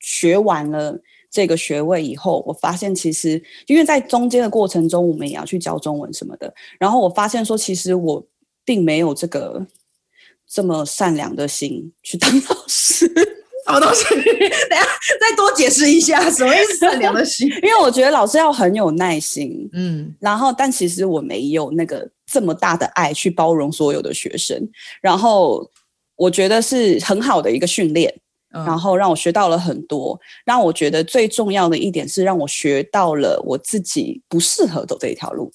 [0.00, 8.22] 学完了这个学位以后，我发现其实，因为在中间的过程中，我们也要去教中文什么的，然后我发现说，其实我
[8.66, 9.66] 并没有这个
[10.46, 13.10] 这么善良的心去当 老师。
[13.66, 14.04] 什么东西？
[14.68, 14.86] 等下
[15.20, 16.78] 再多解释一下，什么意思？
[16.78, 17.48] 善良的心？
[17.62, 24.60] 因为我觉得老师要很有耐心，嗯，然后但其实我没有那个这么大的爱去包容所有的学生，
[25.00, 25.68] 然后
[26.16, 28.12] 我觉得是很好的一个训练，
[28.54, 30.18] 嗯，然后让我学到了很多。
[30.44, 35.52] 让我觉得最重要的一点是让我学到了我自己不适合走这一条路。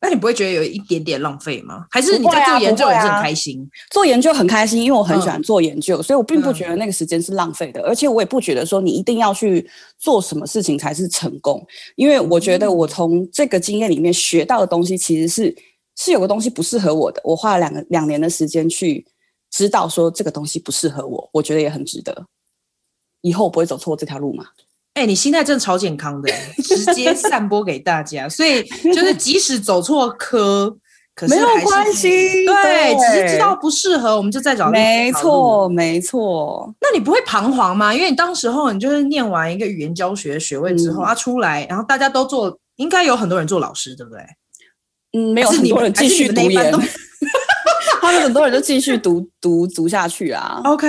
[0.00, 1.86] 那你不会觉得有一点点浪费吗？
[1.90, 3.60] 还是你在做研究也是很开心？
[3.60, 7.84] 啊啊、做研究很开心，因为我很喜欢做研究，嗯、所以我并不觉得那个时间是浪费的、嗯。
[7.84, 15.56] 而且我也不觉得说你一定要去做什么事情才是成功，因为我觉得我从这个经验里面学到的东西其实是
[15.96, 17.20] 是有个东西不适合我的。
[17.24, 19.04] 我花了两个两年的时间去
[19.50, 22.26] 知道说这个东西不适合我，我觉得也很值得。
[23.22, 24.44] 以后我不会走错这条路嘛？
[24.98, 26.28] 哎、欸，你心态真的超健康的，
[26.64, 28.28] 直接散播给大家。
[28.28, 30.76] 所以就是即使走错科，
[31.14, 32.08] 可是没有关系。
[32.10, 34.68] 对，对，只是知道不适合，我们就再找。
[34.70, 36.74] 没错，没错。
[36.80, 37.94] 那你不会彷徨吗？
[37.94, 44.20] 因为你当时候你就是念完一个语言教学学位之后，他、嗯啊、出来，然后大家都做，应该有很多人做老师，对不对？
[45.12, 46.72] 嗯，没有很多人继续读研，
[48.02, 50.60] 他们很多人就继续读读读下去啊。
[50.64, 50.86] OK，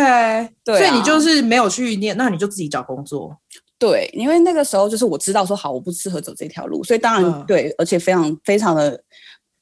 [0.65, 3.37] 对、啊，所以你就是没有去念，那你就自己找工作。
[3.79, 9.01] 对，因为那个时候就是我知道说好，我不适合走这条路，所以当然、嗯、对，而且非常非常的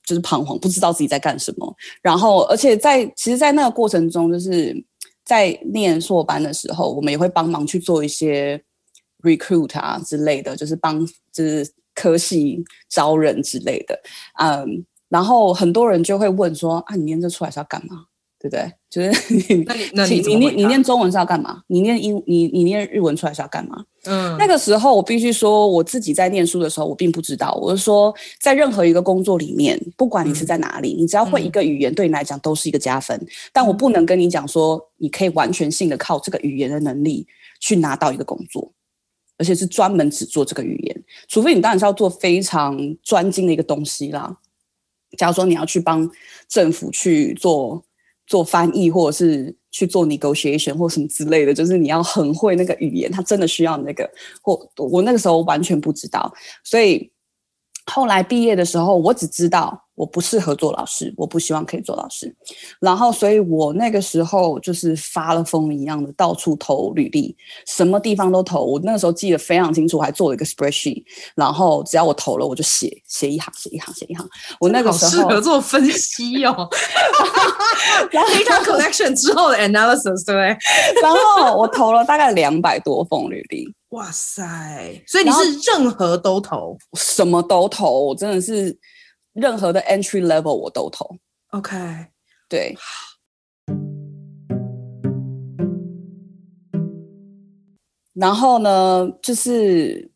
[0.03, 1.75] 就是彷徨，不知道自己在干什么。
[2.01, 4.75] 然后，而且在其实，在那个过程中，就是
[5.23, 8.59] 在念硕班的时候，我们也会帮忙去做一些
[9.21, 14.01] recruit 啊之类的，就是帮就是科系招人之类的。
[14.41, 18.05] 嗯，然后很多人就会问说啊，你念这出来是要干嘛？
[18.49, 18.73] 对不对？
[18.89, 21.61] 就是你，那你，那你，你念你念中文是要干嘛？
[21.67, 23.83] 你念英，你你念日文出来是要干嘛？
[24.05, 27.53] 嗯，那个时候我必须说，我自己在念书的时候，我并不知道。
[27.61, 33.17] 我是说，在任何一个工作里面，不管你是在哪里，嗯、你只要会一个语言，对你来讲都是一个加分。
[33.17, 37.27] 嗯、但我不能跟你讲说，你可以完全性的靠这个语言的能力
[37.59, 38.71] 去拿到一个工作，
[39.37, 44.37] 而且是专门只做这个语言，除非你当然是要做非常专精的一个东西啦。
[45.17, 46.09] 假如说你要去帮
[46.47, 47.83] 政府去做。
[48.27, 54.07] 做翻译，或者是去做 negotiation 或什么之类的，就是你要很会那个语言，他真的需要那个。
[54.43, 56.31] 或我那个时候完全不知道，
[56.63, 57.11] 所以
[57.85, 59.86] 后来毕业的时候，我只知道。
[59.97, 62.31] 我不适合做老师，我不希望可以做老师，
[62.79, 68.63] 然后，所以我那个时候就是发了疯一样的到处投履历，什么地方都投。
[68.63, 71.03] 我那个时候记得非常清楚，还做了一个 spreadsheet，
[71.35, 74.23] 然后只要我投了，我就写写一行，写一行，写一行。
[74.59, 76.69] 我那个时候适合做分析哦，
[78.13, 80.35] data collection 之后的 analysis 对，
[81.01, 83.67] 然后我投了大概两百多封履历。
[83.89, 85.01] 哇塞！
[85.07, 88.77] 所以你是任何都投，什么都投，我真的是。
[89.37, 91.15] 任何的 entry level 我都投
[91.51, 91.77] ，OK，
[92.49, 92.75] 对。
[98.15, 100.09] 然后呢，就是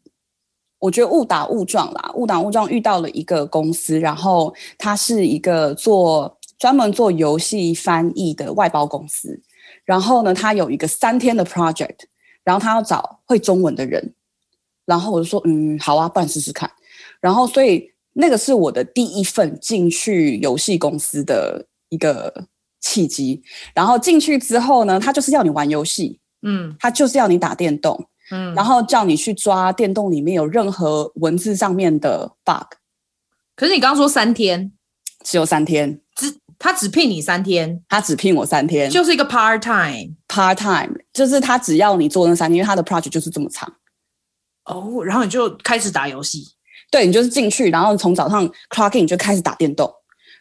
[0.80, 9.40] 我觉得误打误撞啦，误打误撞遇到了一个公司，然后它是一个做专门做游戏翻译的外包公司。
[9.86, 12.00] 然后呢，他有一个三天的 project，
[12.44, 14.16] 然后他要找会中文的人。
[14.84, 16.68] 然后我就说，嗯，好啊，不然试试看。
[17.20, 17.88] 然后所以。
[18.14, 22.46] 那个是我的第一份进去游戏公司的一个
[22.80, 23.42] 契机。
[23.74, 32.76] 然后进去之后呢，他就是要你玩游戏，嗯，他就是要你打电动，嗯，然后叫你去抓电动里面有任何文字上面的 bug。
[33.56, 34.72] 可是你刚刚说三天，
[35.24, 40.16] 只有三天，只他只聘你三天，他只聘我三天，就是一个 part time。
[40.28, 43.72] part time 就是他只要你做那三天，因为他的 project 就是这么长。
[44.66, 46.44] 哦，然后你就开始打游戏，
[46.92, 49.92] 对，你就是进去，然后从早上 clock in 就开始打电动。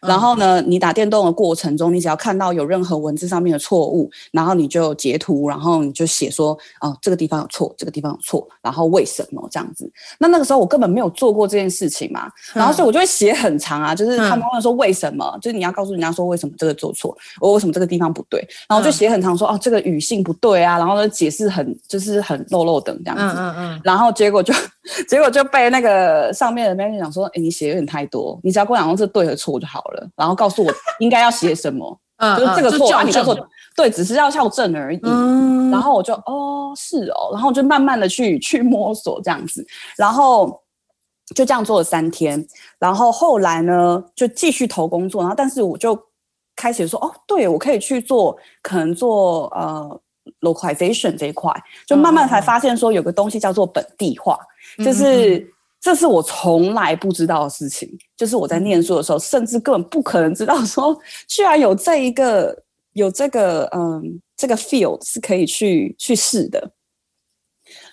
[0.01, 9.91] 然后呢，你打电动的过程中，你只要看到有任何文字上面的错误，然后你就截图，然后你就写说，哦，这个地方有错，这个地方有错，然后为什么这样子？
[10.17, 24.53] 那那个时候我根本没有做过这件事情嘛，然后所以我就会写很长啊，就是他们问说为什么，就是你要告诉人家说为什么这个做错，我为什么这个地方不对，然后就写很长说，哦，这个语性不对啊，然后呢解释很就是很漏漏等这样子，嗯嗯嗯，然后结果就
[25.07, 29.90] 结果就被那个上面的 manager 讲说，哎，你写有点太多，你只要跟我讲说这对和错就好了。
[30.15, 34.99] 然后告诉我应该要写什么， 嗯、就是这个错啊，你告诉我，对，只是要校正而已。
[35.03, 39.65] 嗯、然后我就哦，是哦，然后就慢慢的去去摸索这样子，
[39.97, 40.61] 然后
[41.35, 42.45] 就这样做了三天，
[42.77, 45.99] 然后后来呢就继续投工作，然后但是我就
[46.55, 49.99] 开始说哦，对我可以去做，可能做呃
[50.41, 51.51] localization 这一块，
[51.87, 54.37] 就慢慢才发现说有个东西叫做本地化，
[54.77, 55.51] 嗯、就是。
[55.81, 60.95] 嗯这是我从来不知道的事情，就是我在念书的时候，甚至根本不可能知道说，
[61.27, 62.55] 居然有这一个
[62.93, 66.71] 有这个嗯这个 field 是可以去去试的。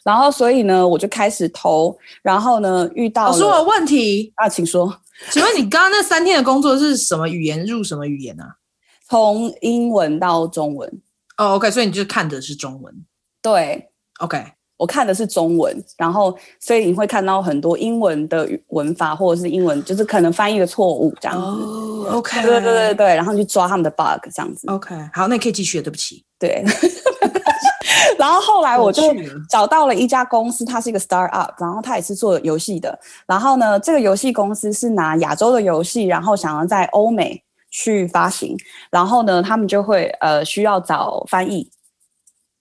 [0.05, 3.33] 然后，所以呢，我就开始投，然后呢，遇到了。
[3.33, 4.95] 我说有问题啊，请说。
[5.31, 7.65] 请问你刚刚那三天的工作是什么语言？
[7.65, 8.57] 入什么语言啊？
[9.09, 11.01] 从英文到中文。
[11.39, 12.95] 哦，OK，所以你就看的是中文。
[13.41, 13.89] 对
[14.21, 14.58] ，OK。
[14.79, 21.43] 我看的是中文，然后所以你会看到很多英文的文法或者是英文，就是可能翻译的错误这样子。
[21.45, 24.67] 哦，OK，对对对对，然后去抓他们的 bug 这样子。
[24.71, 25.83] OK，好，那你可以继续。
[25.83, 26.65] 对不起，对。
[28.19, 29.03] 然后后来我就
[29.49, 32.99] 找到了一家公司，它是一个 start up，然后它也是做游戏的。
[33.27, 38.57] 然后呢，这个游戏公司是拿亚洲的游戏，然后想要在欧美去发行。
[38.91, 41.71] 然后呢，他们就会呃需要找翻译。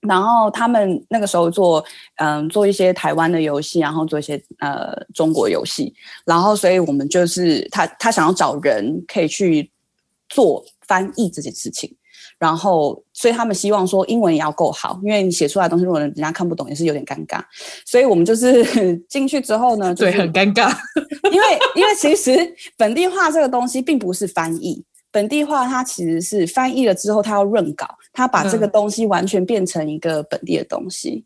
[0.01, 1.83] 然后他们那个时候做，
[2.17, 9.71] 嗯，做一些台湾的游戏，然后做一些呃中国游戏，然后所以我们就是他他想要找人可以去
[10.29, 11.93] 做翻译这件事情，
[12.37, 17.41] 然后所以他们希望说英文也要够好，因为你写出来的东西如果人家看不懂也是有点尴尬，
[17.85, 18.63] 所以我们就是
[19.09, 20.71] 进去之后呢，对，很尴尬，
[21.31, 22.37] 因为因为其实
[22.77, 24.85] 本地化这个东西并不是翻译。
[25.17, 31.25] 本地化，它其实是翻译了之后，它要润稿，它把这个东西完全变成一个本地的东西，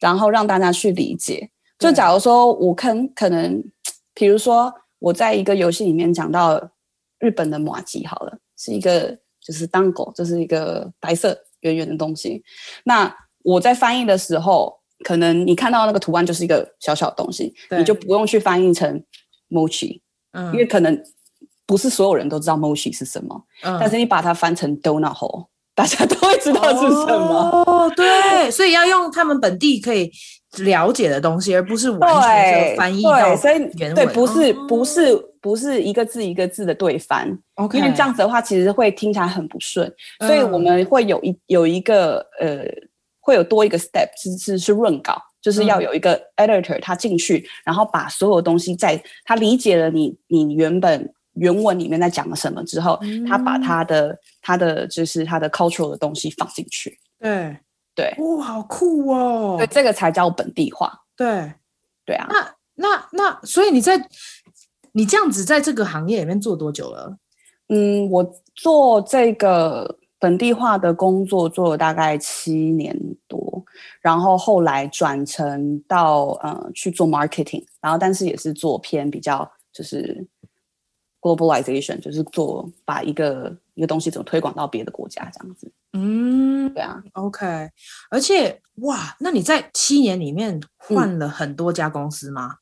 [0.00, 1.50] 然后让大家去理解。
[1.78, 3.62] 就假如说我可可能，
[4.14, 6.70] 比如说我在一个游戏里面讲到
[7.18, 12.42] 日本的马吉，好了，是一个就是当狗，就是一个白色圆圆的东西。
[12.84, 19.04] 那我在翻译的时候，可能你看到那个图案就是一个小小的东西，你就不用去翻译成
[19.50, 20.00] mochi，
[20.32, 21.04] 嗯，因为可能。
[21.70, 27.62] 不是所有人都知道 mochi 是什么，嗯、但是你把它翻成 donut hole，大家都会知道是什么。
[27.64, 30.10] 哦，对，所以要用他们本地可以
[30.64, 33.16] 了解的东西，而不是完全翻译到
[33.78, 33.94] 原文。
[33.94, 37.76] 对，不是不是不是一个字一个字的对翻，Okay.
[37.76, 39.88] 因为这样子的话，其实会听起来很不顺。
[40.26, 42.64] 所以我们会有一有一个呃，
[43.20, 51.08] 会有多一个 step 是是是润稿，就是要有一个 editor 他进去，然后把所有东西在他理解了你你原本。
[51.34, 56.98] 原文里面在讲了什么之后，嗯、他把他的他的就是他的 cultural 的东西放进去。
[57.18, 57.56] 对
[57.94, 59.56] 对，哇，好酷哦！
[59.58, 60.92] 对，这个才叫本地化。
[61.16, 61.52] 对
[62.04, 62.26] 对啊。
[62.28, 64.08] 那那那，所以你在
[64.92, 67.16] 你这样子在这个行业里面做多久了？
[67.68, 73.64] 嗯，我做这个本地化的工作做了大概七年多，
[74.00, 80.26] 然后后来转成到呃去做 marketing，然后但是也是做偏比较就是。
[81.20, 85.70] Globalization 就是做把一个一个东西怎么推广到别的国家这样子。
[85.92, 87.68] 嗯，对啊，OK。
[88.10, 92.52] 而且哇，那你在七年里面换了很多家公司吗？
[92.52, 92.58] 嗯、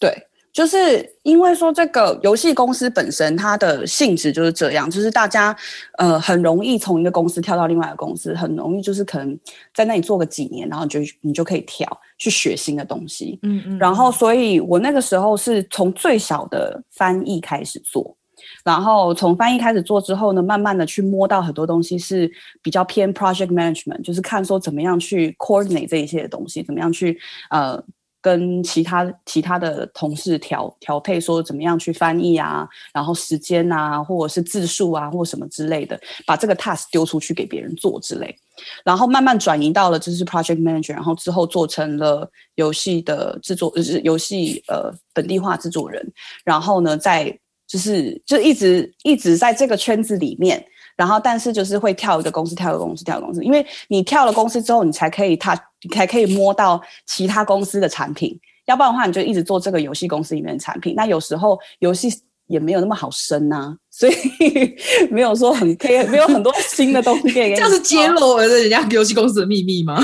[0.00, 0.27] 对。
[0.58, 5.56] 就是因为说这个游戏公司本身它的性质就是这样，就是大家
[5.98, 9.38] 呃很容易从一个公司跳到另外一个公司，很容易就是可能
[9.72, 11.86] 在那里做个几年，然后你就你就可以跳
[12.18, 13.38] 去学新的东西。
[13.44, 13.78] 嗯嗯。
[13.78, 18.16] 然后，所以我那个时候是从最小的翻译开始做，
[18.64, 22.28] 然后从翻译开始做之后呢，慢慢的去摸到很多东西是
[22.60, 27.16] 比较偏 project management，就是看说怎么样去 coordinate 这一些的东西，怎么样去
[27.50, 27.80] 呃。
[28.28, 38.36] 跟其他其他的同事调调配，说怎么样去翻译啊，然后时间啊，或者是字数啊，或什么之类的，把这个 task 丢出去给别人做之类，
[38.84, 46.06] 然后慢慢转移到了就是 project manager，然后之后做成了游戏的制作，就是游戏呃本地化制作人，
[46.44, 47.34] 然后呢，在
[47.66, 50.62] 就是就一直一直在这个圈子里面。
[50.98, 58.38] 然后，但是就是会跳一个公司，跳一个公司，跳一个公司，因为你跳了公司之后，你才可以踏，你才可以摸到其他公司的产品。
[58.66, 60.94] 要不然的话，你就一直做这个游戏公司里面的产品。
[60.94, 62.08] 那有时候游戏
[62.48, 64.14] 也没有那么好生呐、啊，所以
[65.10, 67.54] 没有说很可以，没有很多新的东西可以。
[67.54, 70.02] 这样是揭露了人家游戏公司的秘密吗？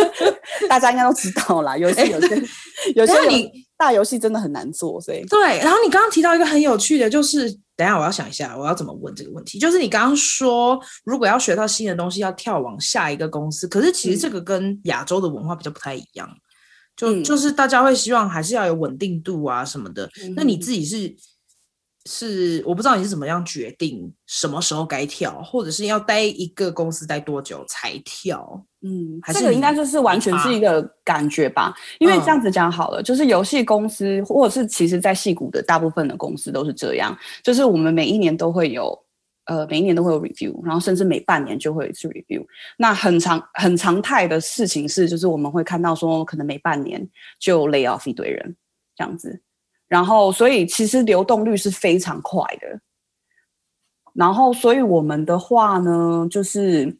[0.68, 2.42] 大家应该都知道啦，游戏有些，
[2.94, 5.58] 有些你大游戏真的很难做，所以对。
[5.60, 7.63] 然后你刚刚提到一个很有趣的，就是。
[7.76, 9.58] 等一下，我要想一下，我要怎么问这个问题？
[9.58, 13.66] 就是你刚刚说，如果要学到新的东西，要跳往下一个公司。
[13.66, 16.28] 可是其实这个跟亚洲的文化比较不太一样，
[17.02, 20.08] 嗯、就就是大家会希望还是要有稳定度啊什么的。
[20.22, 21.16] 嗯、那你自己是
[22.06, 28.64] 是，我不知道你是怎么样决定什么时候该跳，或者是要待一个公司待多久才跳？
[28.86, 38.94] 嗯，这个应该就是完全是一个感觉吧，因为这样子讲好了，嗯、就是游戏公司或者是其实，在戏股的大部分的公司都是这样，就是我们每一年都会有，
[39.46, 42.44] 呃，每一年都会有 review，然后甚至每半年就会有一次 review。
[42.76, 47.08] 那很常很常态的事情是，就是我们会看到说，可能每半年
[47.40, 48.54] 就 lay off 一堆人
[48.94, 49.40] 这样子，
[49.88, 52.78] 然后所以其实流动率是非常快的。
[54.12, 56.94] 然后所以我们的话呢，就是。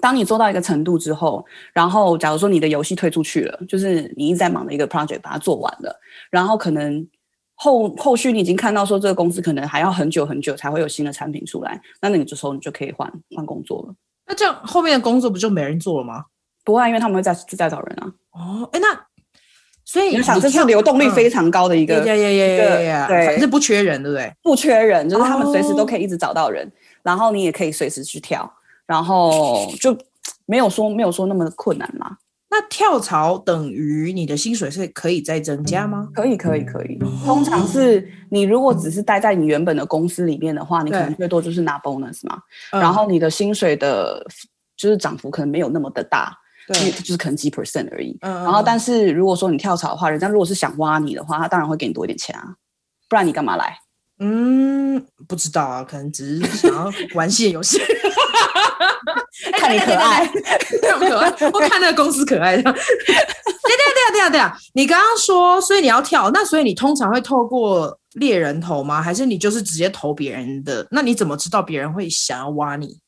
[0.00, 5.94] 当你做到一个程度之后，然后假如说你的游戏推出去了，就是你一直在忙的一个 project 把它做完了，
[6.30, 7.06] 然后可能
[7.54, 13.94] 后后续你已经看到说这个公司可能还要很久很久才会有新的产品出来，那那个时候你就可以换换工作了。
[14.26, 16.24] 那这样后面的工作不就没人做了吗？
[16.64, 18.12] 不会，因为他们会再再找人啊。
[18.30, 18.98] 哦，哎，那
[19.84, 21.96] 所以你想，这是流动率非常高的一个，
[22.56, 24.32] 对对对，对，反正不缺人，对不对？
[24.42, 26.72] 不缺人，就是他们随时都可以一直找到人，哦、
[27.02, 28.50] 然后你也可以随时去跳。
[28.86, 29.96] 然后就
[30.46, 32.16] 没有说没有说那么的困难嘛。
[32.50, 36.06] 那跳槽等于你的薪水是可以再增加吗？
[36.14, 36.98] 可以可以可以。
[37.24, 42.38] 通常是你如果只是待在你原本的公司里面的话，你可能最多就是拿 bonus 嘛。
[42.70, 44.22] 然后你的薪水的，
[44.76, 48.18] 就是涨幅可能没有那么的大，对就是可能几 percent 而已。
[48.20, 52.54] 然后但是如果说你跳槽的话，人家如果是想挖你的话，他当然会给你多一点钱啊，
[53.08, 53.78] 不然你干嘛来？
[54.24, 57.80] 嗯，不知道啊，可能只是想要玩些游戏。
[59.58, 60.24] 看你可爱，
[60.80, 62.62] 可爱，我看那个公司可爱的。
[62.72, 64.56] 对对对对对啊！
[64.74, 69.02] 你刚刚说，所以你要跳，那所以你通常会透过猎人头吗？
[69.02, 70.86] 还是你就是直接投别人的？
[70.90, 72.98] 那你怎么知道别人会想要挖你？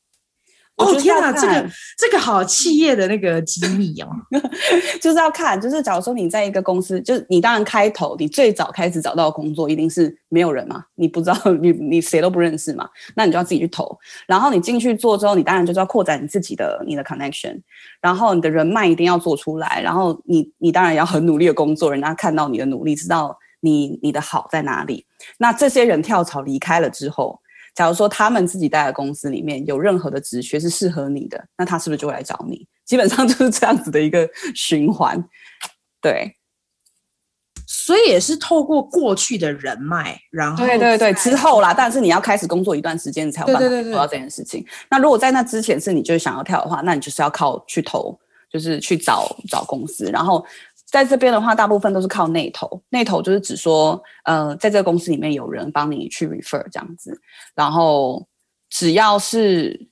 [0.77, 4.09] 哦天哪，这个这个好企业的那个机密哦，
[5.01, 13.97] 就是要看，就是假如说你在一个公司，就是你当然开头，你最早开始找到的工作一定是没有人嘛，你不知道你你谁都不认识嘛，那你就要自己去投。
[14.27, 17.57] 然后你进去做之后，你当然就是要扩展你自己的你的 connection，
[18.01, 25.07] 然后你的人脉一定要做出来，然后你你当然要很努力的工作，人家看到你的努力，知道你你的好在哪里。
[25.39, 27.39] 那这些人跳槽离开了之后。
[27.75, 32.67] 假如说他们自己待的公司里面有任何的职缺是适合你的，那他是不是就会来找你？
[32.85, 35.23] 基本上就是这样子的一个循环，
[36.01, 36.37] 对。
[37.67, 44.61] 所以也是透过过去的人脉，然后对对对之后啦，但是你要开始工作一段时间，你才有办法做到这件事情。
[44.61, 44.87] 对对对对。
[44.91, 48.19] 那如果在那之前是你就想要跳的话，那你就是要靠去投，
[48.51, 50.45] 就是去找找公司，然后。
[50.95, 52.81] 在这边的话，大部分都是靠内投。
[52.91, 57.21] 内投就是指说，呃，在这个公司里面有人帮你去 refer 这样子。
[57.53, 58.25] 然后
[58.71, 59.89] 只要是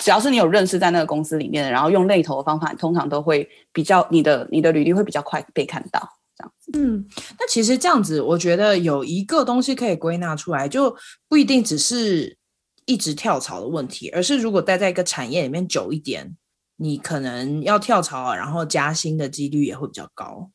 [0.00, 6.00] 只要是你有认识在那个公司里面，然后用内投的方法，通常都会比较你的你的履历会比较快被看到
[6.38, 6.72] 这样子。
[6.74, 7.04] 嗯，
[7.38, 10.96] 那其实这样子，我觉得有一个东西可以归纳出来，就
[11.28, 12.34] 不一定只是
[12.86, 16.34] 一直跳槽的问题，而是如果待在一个产业里面久一点。
[16.76, 20.50] 你可能要跳槽啊，然后加薪的几率也会比较高。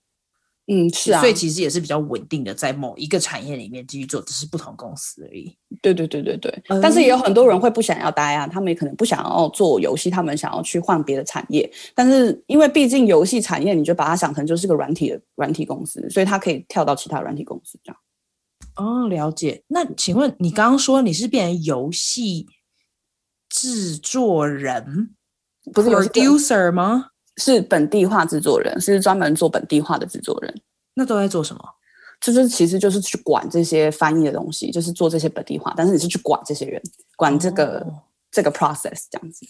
[0.71, 5.57] 嗯，是啊，所以其实也是比较稳定的，在某一个产业里面继续做，只是不同公司而已。
[5.81, 6.63] 对对对对对。
[6.69, 11.67] 嗯，但是也有很多人会不想要待啊，他们也可能不想要做游戏，他们想要去换别的产业。
[11.95, 17.97] 但是因为毕竟游戏产业，你就把它想成就是个软体的软体公司，所以他可以跳到其他软体公司这样。
[18.75, 19.63] 哦，了解。
[19.69, 22.45] 那请问你刚刚说你是变成游戏
[23.49, 25.15] 制作人？
[25.73, 27.07] 不是 producer 吗？
[27.37, 30.53] 是本地化制作人，是专门做本地化的制作人。
[30.93, 31.61] 那都在做什么？
[32.19, 35.73] 就是其实就是去管这些翻译的东西，就是做这些本地化。
[35.77, 36.81] 但是你是去管这些人，
[37.15, 37.93] 管这个、哦、
[38.29, 39.45] 这个 process 这样子。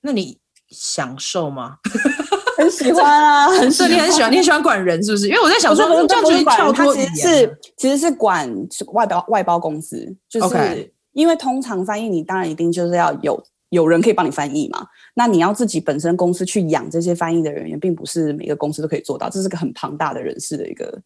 [0.00, 0.36] 那你
[0.70, 1.76] 享受吗？
[2.58, 5.28] 很喜欢啊，很你很喜欢，你很喜欢管人是不是？
[5.28, 8.52] 因为我在想说，这样子跳脱其实是其实是管
[8.94, 13.40] 外包外包公司，就是因为通常翻译你当然一定就是要有
[13.70, 14.86] 有人可以帮你翻译嘛。
[15.14, 21.00] 那你要自己本身公司去养这些翻译的人员，并不是每个公司都可以做到，这是个很庞大的人事的一个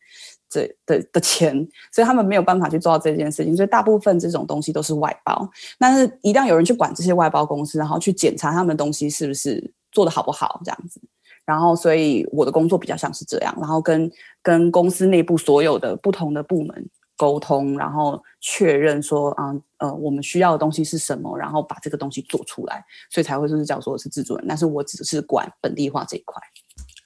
[0.49, 1.57] 这的的钱，
[1.93, 3.57] 所以他们没有办法去做到这件事情。
[3.57, 5.49] 所以大部分这种东西都是外包，
[5.79, 11.01] 但是一定要有人去管这些外包公司，然后去检查他们东西是不是做得好不好这样子。
[11.45, 14.09] 然后，所以我的工作比较像是这样，然后跟
[14.43, 16.89] 跟公司内部所有的不同的部门。
[17.23, 24.47] 沟通，然后确认说，啊，呃，我们需要的东西是什么，然后把这个东西做出来，所以才会就是叫做是制作人。
[24.49, 26.43] 但是我只是管本地化这一块。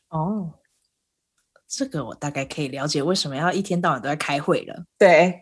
[0.08, 0.50] 哦，
[1.68, 4.84] 这个我大概可以了解为什么要一天到晚都在开会了。
[4.96, 5.38] 对。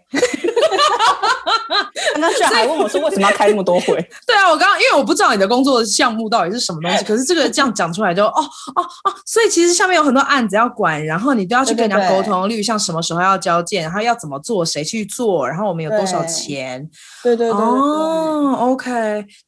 [2.18, 3.94] 那居然还问我说为什么要开那么多会？
[4.26, 8.40] 对啊，我刚刚因为我不知道你的工作项目到底是什么东西， 可是这个这样讲出来就哦
[8.76, 16.88] 哦哦，所以其实下面有很多案子要管，然后你都要去跟人家沟通，例如像什么时候要交件，然后要怎么做，谁去做，然后我们有多少钱？
[17.22, 18.90] 对对对，对，对，哦，OK，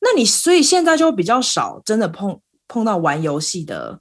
[0.01, 2.39] 那你所以现在就比较少真的碰
[2.69, 3.99] 碰到玩游戏的。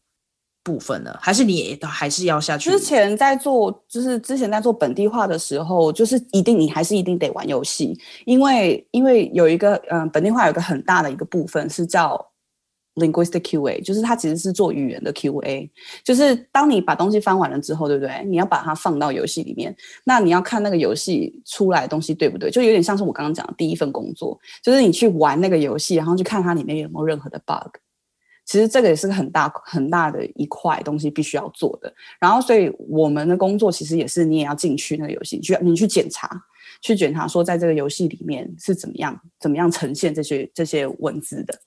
[0.66, 1.16] 部分呢？
[1.22, 2.72] 还是你也都还是要下去？
[2.72, 7.96] 之前在做，就是之前在做本地化的时候，就是一定你还是一定得玩游戏，
[8.26, 12.20] 因为因为有一个嗯、本地化有一个很大的一个部分是叫
[12.96, 15.70] linguistic QA，就是它其实是做语言的 QA，
[16.04, 18.26] 就是当你把东西翻完了之后，对不对？
[18.26, 22.50] 你要把它放到游戏里面，那你要看那个游戏出来的东西对不对？
[22.50, 27.78] 就有点像是我刚刚讲的第一份工作，就是你去玩那个游戏，然后去看它里面有没有任何的 bug。
[28.46, 31.92] 其实这个也是个很大很大的一块东西，必须要做的。
[32.20, 36.30] 然后，所以我们的工作其实也是，你也要进去那个游戏，去你去检查，
[36.80, 41.60] 去检查说，在这个游戏里面是怎么样，怎么样呈现这些这些文字的。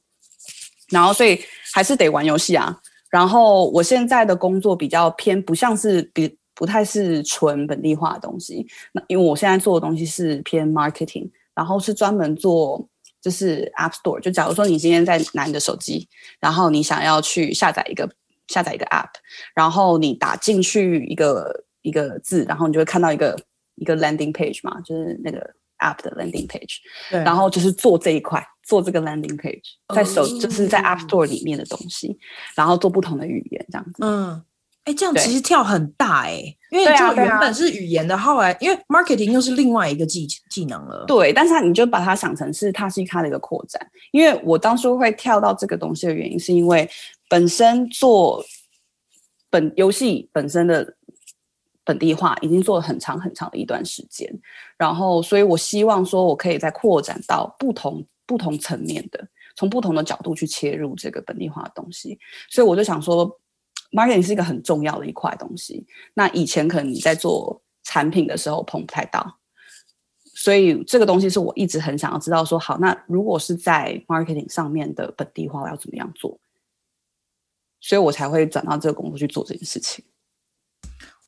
[0.90, 1.40] 然后，所以
[1.74, 2.80] 还是得玩游戏啊。
[3.10, 8.64] 然后，我现在的工作比较偏，不像是比不太是纯本地化的东西。
[8.92, 12.88] 那因为我现在做的东西是偏 marketing，然后是专门做。
[13.28, 16.08] 就是 App Store，就假如说你今天在拿你的手机，
[16.40, 18.08] 然后你想要去下载一个
[18.46, 19.10] 下载一个 App，
[19.54, 23.38] 然后你打进去一个一个字，然后你就会看到一个
[23.74, 25.38] 一个 landing page 嘛，就是那个
[25.80, 26.78] App 的 landing page。
[27.10, 27.22] 对。
[27.22, 30.40] 然后就是做这一块，做这个 landing page，在手、oh.
[30.40, 32.18] 就是在 App Store 里面的东西，
[32.56, 33.98] 然后做不同的语言这样子。
[34.00, 34.42] 嗯。
[34.88, 41.04] 哎，这样其实跳很大哎，因为就原本是语言的，后来因为 marketing 又是另外一个技技能了。
[41.06, 43.86] 对，但是它你就把它想成是它是它的一个扩展。
[44.12, 46.88] 因为我当初会跳到这个东西的原因，是因为
[47.28, 48.42] 本身做
[49.50, 50.94] 本游戏本身的
[51.84, 54.26] 本地化已经做了很长很长的一段时间，
[54.78, 59.22] 然后所以我希望说我可以再扩展到不同不同层面的，
[59.54, 62.18] 从不同的角度去切入这个本地化的东西，
[62.48, 63.38] 所以我就想说。
[63.90, 65.86] Marketing 是一个很重要的一块东西。
[66.14, 69.38] 那以前可能你在做产品的时候碰不太到，
[70.34, 76.38] 所以这个东西是我一直很想要知道说，好，那如果是在 Marketing 上面的本地化，我要怎么样做？
[77.80, 80.04] 所以我才会转到这个工作去做这件事情。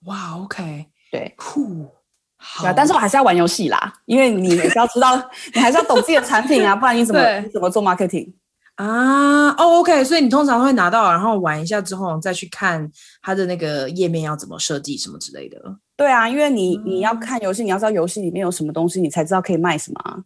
[0.05, 1.89] 哇，OK，对，酷，
[2.37, 5.17] 好，但是我还是要玩游戏啦，因为你也是要知道，
[5.55, 8.33] 你还是要懂自己的产品啊，不然你怎么你怎么做 Marketing？
[8.77, 12.91] 啊，哦，OK，所以你通常会拿到，然后玩一下之后，再去看
[13.21, 15.61] 它的那个页面要怎么设计什么之类的。
[15.97, 20.25] 对啊，因为你你要看游戏，你要知道游戏里面有什么东西，你才知道可以卖什么。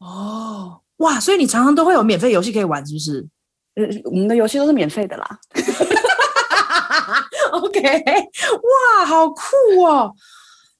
[0.00, 3.26] 哦，哇，所以你常常都会有免费游戏可以玩，是不是？
[3.76, 5.38] 呃，我们的游戏都是免费的啦。
[7.52, 10.12] OK，哇，好酷哦，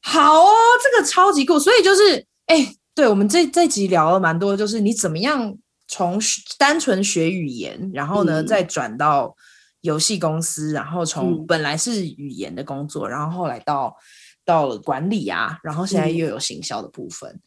[0.03, 0.53] 好哦，
[0.83, 1.59] 这个超级酷。
[1.59, 5.57] 所以就是，哎，对，我们这这集聊了蛮多，就是你怎么样。
[5.91, 6.20] 从
[6.59, 9.34] 单纯学语言，然后呢，嗯、再转到
[9.80, 13.97] 游戏公司，然后从本来是语言的工作，嗯、然后后来到
[14.45, 17.41] 到了管理啊，然后现在又有行销的部分。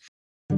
[0.49, 0.57] 嗯、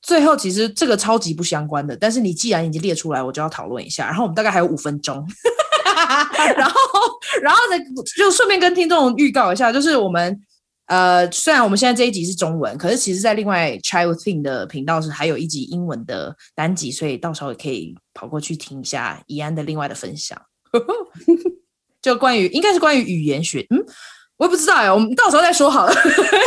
[0.00, 4.06] 最后，其实这个超级不相关的，但是你既然已经列出来，我就要讨论一下。
[4.06, 5.22] 然后我们大概还有五分钟，
[6.56, 6.80] 然后
[7.42, 7.78] 然后呢，
[8.16, 10.40] 就顺便跟听众预告一下，就是我们。
[10.88, 20.40] 呃，虽然我们现在这一集是中文，可是其实，在另外 Chat with Ting 的频道是还有一集英文的单集，所以到时候也可以跑过去听一下怡安的另外的分享。
[22.00, 23.84] 就关于应该是关于语言学，嗯，
[24.38, 25.92] 我也不知道哎，我们到时候再说好了。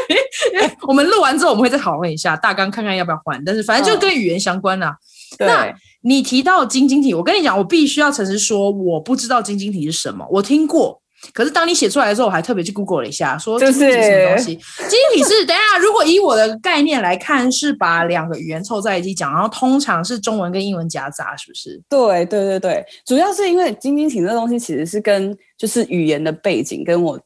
[0.88, 3.44] 我们录完之后，我们会再讨论一下大纲，看看要不要换。
[3.46, 4.92] 但是反正就跟语言相关啦、啊。
[4.92, 11.01] 哦、那你提到晶晶体，我跟你讲，我必须要诚实说，我不知道晶晶体是什么，我听过。
[11.34, 14.55] 可是当你写出来的时候，我还特别去 Google 了一下，说晶晶体是什么东西？
[14.55, 21.80] 晶晶体是等一下，如果以我的概念来看，是把两个语言凑在一起讲，然后通常是中文跟英文夹杂，是不是？
[21.88, 27.19] 对对对对，主要是因为晶晶体这东西其实是跟就是语言的背景跟我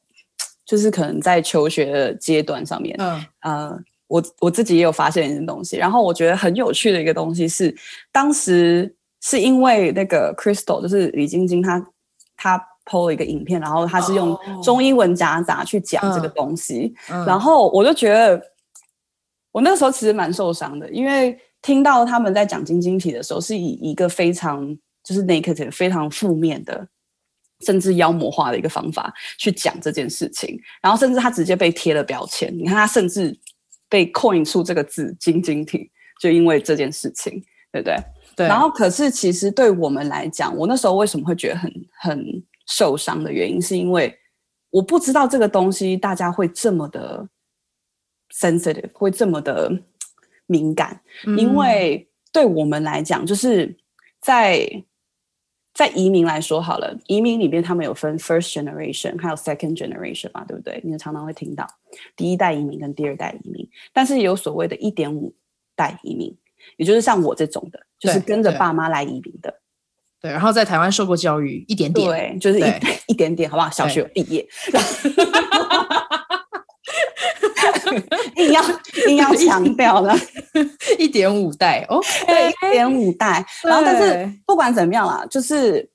[0.65, 7.73] 就是可能在求学的阶段上面，嗯呃，我我自己也有发现一些东西，然后我觉得很有趣的一个东西是，
[8.11, 11.81] 当时是因为那个 Crystal 就是李晶晶她
[12.35, 12.61] 她。
[12.86, 18.41] PO 了一个影片，然后他是用中英文夹杂去讲这个东西，哦嗯、然后我就觉得，
[19.51, 24.65] 我那个时候其实蛮受伤的，因为听到他们在讲晶晶体的时候，是以一个非常
[25.03, 26.88] 就是 negative、非常负面的，
[27.61, 33.36] 甚至妖魔化的一个方法去讲这件事情，然后甚至他直接被贴了标签，你看他甚至
[33.89, 35.89] 被 coin 出这个字“晶晶体”，
[36.21, 37.33] 就因为这件事情，
[37.71, 37.95] 对不对？
[38.36, 38.47] 对。
[38.47, 44.18] 然后，可是其实对我们来讲，我那时候为什么会觉得很很受伤的原因是因为
[44.70, 47.28] 我不知道这个东西大家会这么的
[48.34, 49.72] sensitive，会这么的
[50.47, 53.76] 敏感，嗯、因为对我们来讲，就是
[54.20, 54.84] 在
[55.74, 60.82] 在移民来说好了，移民里面他们有分 first generation 还有 second generation 嘛，对不对？
[60.84, 61.66] 你常常会听到
[62.16, 65.34] 第一代移民跟第二代移民，但是也有所谓的一点五
[65.76, 66.36] 代移民，
[66.78, 69.61] 也就是像我这种的，就是跟着爸妈来移民的。
[70.26, 73.69] 对，然后在台湾受过教育一点点，对，就是一对一点点，好不好？
[73.69, 74.43] 小学毕业，
[78.38, 78.63] 硬要
[79.07, 80.17] 硬要强调了，
[80.97, 83.45] 一点五代哦，对，一点五代。
[83.61, 85.88] 然后，但是不管怎么样啦，就是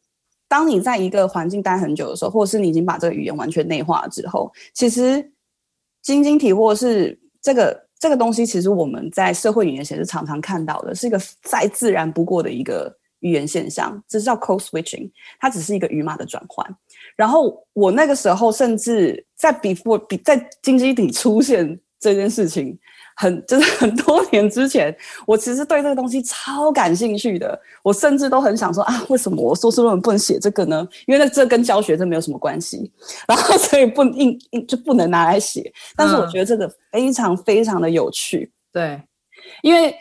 [0.46, 5.32] 当你在一个环境待很久的时候，或者是你已经把这个语言完全内化之后，其实
[6.02, 12.96] 晶晶体或者是这个这个东西，其实我们在社会语言学是常常看到的，是一个再自然不过的一个。
[13.20, 16.66] 语言现象，这是叫 code switching，它只是一个语码的转换。
[17.16, 22.78] 然后我那个时候甚至在 before 比在经济体出现这件事情
[23.16, 24.96] 很就是很多年之前，
[25.26, 27.60] 我其实对这个东西超感兴趣的。
[27.82, 30.88] 我甚至都很想说啊，为什么我硕士论文不能写这个呢？
[31.06, 32.90] 因为那这跟教学这没有什么关系，
[33.28, 35.70] 然后 所以不硬硬就不能拿来写。
[35.94, 39.02] 但是我觉得这个非常非常的有趣，对，
[39.62, 39.94] 因为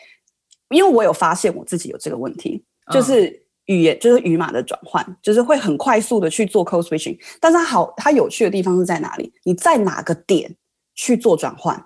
[0.70, 2.64] 因为我有发现我自己有这个问题。
[2.94, 7.18] 就是语言，就是语码的转换，就是会很快速的去做 code switching。
[7.40, 9.32] 但是它好，它有趣的地方是在哪里？
[9.44, 10.56] 你在哪个点
[10.96, 11.86] 去做转换？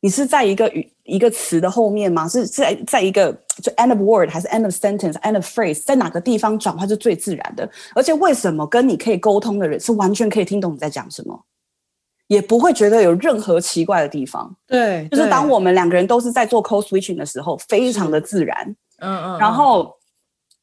[0.00, 2.28] 你是在一个语一个词的后面吗？
[2.28, 3.32] 是在在一个
[3.62, 5.82] 就 end of word 还是 end of sentence，end of phrase？
[5.82, 7.66] 在哪个地方转换是最自然的？
[7.94, 11.46] 而且为什么跟你可以沟通的人是完全可以听懂你在讲什么，
[12.26, 14.54] 也不会觉得有任何奇怪的地方？
[14.66, 18.76] 对，就是当我们两个人都是在做 code switching 的时候，非常的自然。
[19.04, 19.94] 嗯嗯，然后，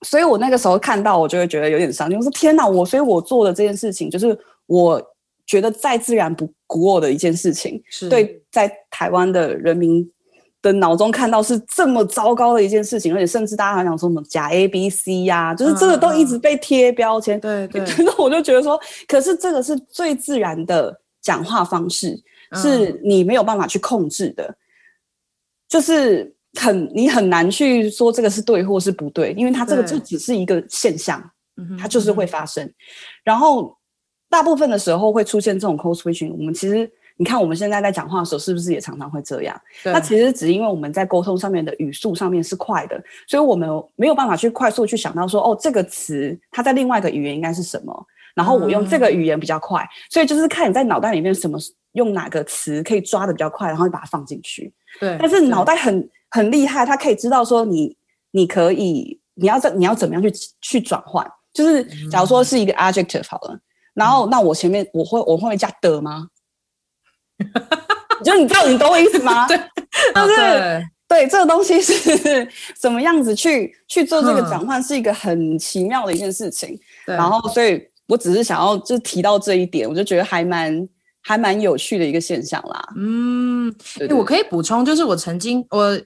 [0.01, 2.17] 所以我那个时候看到，我就会觉得有点伤心。
[2.17, 5.01] 我说天哪，我所以我做的这件事情，就是我
[5.45, 10.09] 觉得再自然不过的一件事情，是对在台湾的人民
[10.61, 17.39] 的脑中看到是这么糟糕的一件事情，而且甚至大家还想说什么假 A B C 呀，就是这个都一直被贴标签。
[17.39, 22.19] 对对， 那我就觉得说，可是这个是最自然的讲话方式，
[22.55, 24.55] 是你没有办法去控制的，
[25.67, 26.35] 就是。
[26.59, 31.23] 很，你很难去说这个是对或是不对，因为它这个就只是一个现象，
[31.79, 32.69] 它就是会发生。
[33.23, 33.77] 然后
[34.29, 36.31] 大部分的时候会出现这种 code switching。
[36.33, 39.59] 我们其实你看我们现在在讲话的时候，是不是也常常会这样？
[39.85, 48.05] 那其实只因为我们在沟通上面的语速上面是快的，所以我们没有办法去快速去想到说，哦，这个词它在另外一个语言应该是什么？
[48.35, 51.57] 然后我用这个语言比较快，所以就是看你在脑袋里面什么
[51.93, 54.73] 用哪个词可以抓的比较快，然后你把它放进去。
[54.99, 56.09] 对，但是脑袋很。
[56.31, 57.95] 很厉害，他可以知道说你，
[58.31, 61.25] 你可以，你要怎，你要怎么样去去转换？
[61.53, 63.61] 就是假如说是一个 adjective 好了，嗯、
[63.95, 66.27] 然后那我前面我会我会加的吗？
[68.23, 69.45] 就你知道你懂我意思吗？
[69.51, 69.57] 对，
[70.15, 72.47] 就是对，对这个东西是
[72.79, 76.79] 怎么样子去去做这个转换，是一个很奇妙的一件事情。
[77.05, 80.87] 对然后，所以我只是想要就提到这一点，我就觉得还蛮
[81.19, 82.93] 还蛮有趣的一个现象啦。
[82.95, 85.99] 嗯，对，对，我可以补充，就是我曾经我。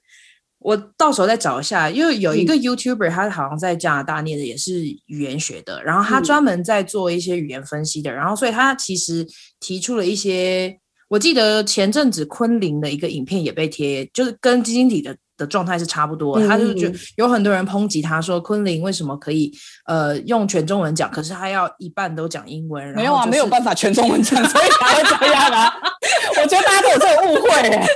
[0.65, 9.23] 我到时候再找一下，因为有一个 YouTuber，他好像在加拿大念的也是语言学的，然后他专门在做一些语言分析的，然后所以他其实
[9.59, 10.75] 提出了一些，
[11.07, 19.51] 我记得前阵子昆凌的一个影片也被贴，就是跟基金体的的状态是差不多，他就觉得有很多人抨击他说昆凌为什么可以
[19.85, 25.71] 呃用全中文讲，可是他要一半都讲英文，没有啊，没有办法全中文讲，所以才会这样啊。
[26.41, 27.87] 我觉得大家都有这个误会、欸，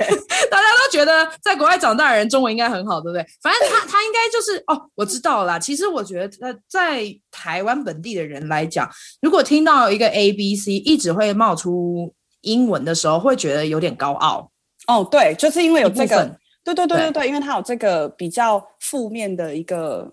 [0.50, 3.26] 大家都觉得在国外长大的人中文应该很好，对不对？
[3.42, 5.58] 反正他 他应该就是哦，我知道啦。
[5.58, 8.88] 其实我觉得在台湾本地的人来讲，
[9.20, 14.50] 如果听到一个 A B C 一直会冒出英文的时候，会觉得有点高傲。
[14.86, 16.24] 哦，对，就是因为有这个，
[16.64, 20.12] 对对对对对，因为他有这个比较负面的一个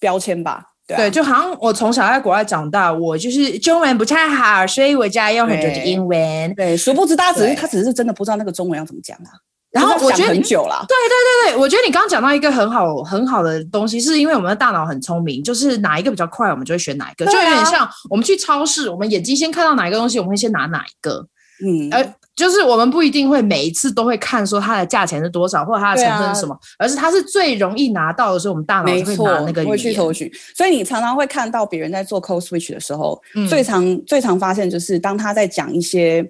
[0.00, 0.64] 标签吧。
[0.88, 6.54] 对，啊、对，就好像我从小在国外长大，我就是中文不太好，所以我家用很多的英文。
[6.54, 9.30] 对，殊不知他只是他只是真的不知道那个中文要怎么讲啊。
[9.70, 10.82] 然后我觉得很久了。
[10.88, 17.26] 对对对对，我觉得你刚刚讲到一个很好很好的东西，是因为我们的大脑很聪明，就是哪一个比较快，我们就会选哪一个。
[17.26, 21.26] 啊、就有点像我们去超市，我们眼睛先看到哪一个东西，我们会先拿哪一个。
[21.62, 22.02] 嗯，而
[22.38, 30.30] 就是我们不一定会每一次都会看说它的价钱是多少，或者它的成分是什么，啊、而是它是最容易拿到的时候，我们大脑会拿那个语言。
[30.54, 36.24] 所以你常常会看到别人在做 code switch 的时候，嗯、最常最常发现就是当他在讲一些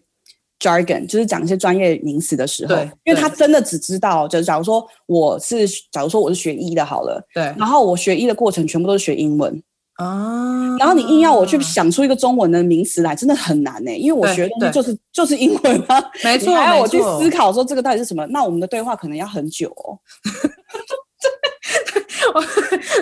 [0.59, 9.63] jargon，就是讲一些专业名词的时候，对，因为他真的只知道，就是假如说我是假如说我是学医的，好了，对，然后我学医的过程全部都是学英文。
[9.99, 13.97] 啊，然后你硬要我去想出一个中文的名词来，真的很难呢、欸。
[13.99, 19.99] 因为我学的东西就是就是英文啊， 没错，你还要我去思考说这个到底是什么，那我们的对话可能要很久哦。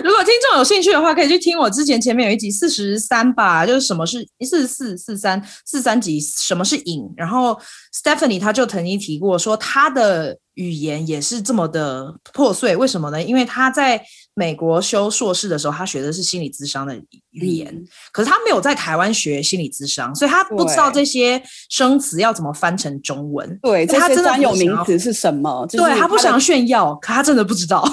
[0.03, 7.13] 如果听众有兴趣的话，可以去听我之前前面有一集四十三吧，就是什么是四十四四三四三集，什么是影。
[7.15, 7.55] 然后
[7.93, 13.23] Stephanie 他就曾经提过说，他的语言也是这么的破碎，为什么呢？
[13.23, 14.03] 因为他在。
[14.39, 16.95] 美国修硕士的时候，他学的是心理咨商的
[17.31, 23.57] 语言，嗯、可是他没有在台湾学心理咨商，所以他不知道这些生词要怎么翻成中文。
[23.63, 25.65] 对，他真的专有名词是什么？
[25.65, 27.83] 就是、对他不想要炫耀，可他真的不知道。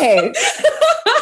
[0.00, 0.32] 对，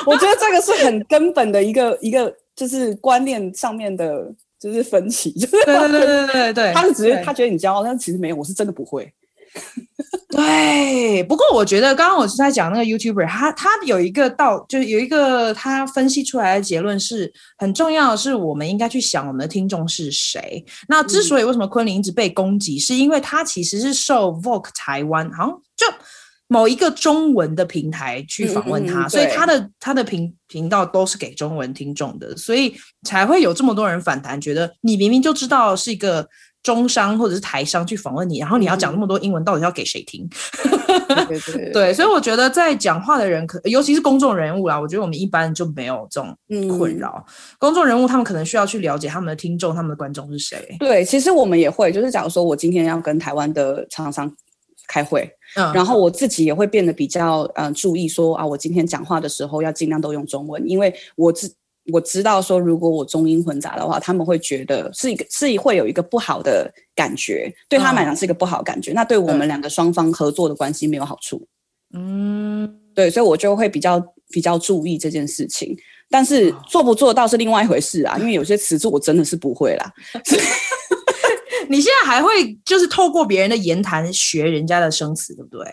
[0.07, 5.31] 我觉得这个是很根本的一个一个，就是观念上面的，就是分歧。
[5.33, 9.13] 对对对对对对，他是只是他觉得你骄傲，但其实没有，我是真的不会。
[10.31, 20.65] 对，不过我觉得刚刚我是在讲那个 YouTuber，他他有一个道，就是有一个他分析出来的结论是很重要的，是我们应该去想我们的听众是谁。
[20.89, 25.87] 那之所以为什么昆凌一直被攻击，嗯、是因为他其实是受 Vogue 台湾好像就
[26.47, 36.29] 某一个中文的平台去访问他，嗯嗯、所以他的他的频频道都是给中文听众的，所以才会有这么多人反弹，觉得你明明就知道是一个。
[36.63, 40.29] 中商或者是台商去访问你，然后你要讲那么多英文，到底要给谁听？
[41.09, 46.37] 对，对，对， 对，所以我觉得在讲话的人，可尤其是公众人物啦，我觉得我们一般就没有这种
[46.77, 47.25] 困扰。
[47.27, 50.77] 嗯、公众人物他们可能需要去了解他们的听众、他们的观众是谁。
[50.79, 54.31] 对，其实我们也会，就是假如说我今天要跟台湾的厂商
[54.89, 61.55] 开会，嗯，然后我自己也会变得比较呃注意说啊，我今天讲话的时候要尽量都用中文，因为我自。
[61.93, 68.93] 我知道说，如果我中英混杂的话，他们会觉得是一个是会有一个不好的感觉，对他们来讲是一个不好的感觉。
[68.93, 71.47] 嗯、那对我们两个双方合作的关系没有好处。
[71.95, 75.77] 嗯，对，所以我就会比较比较注意这件事情。
[76.11, 79.93] 但是做不做到是另外一回事啊，因为有些词是我真的是不会啦。
[81.69, 85.67] 你现在还会就是透过别人的言谈学人家的生词，对不对？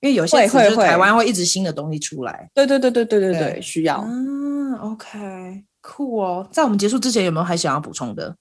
[0.00, 2.48] 因为有些词就是台湾会一直新的东西出来。
[2.54, 4.04] 对对对对对对对，对需要。
[4.06, 6.48] 嗯，OK，酷哦。
[6.52, 8.36] 在我们结束之前，有没有还想要补充的？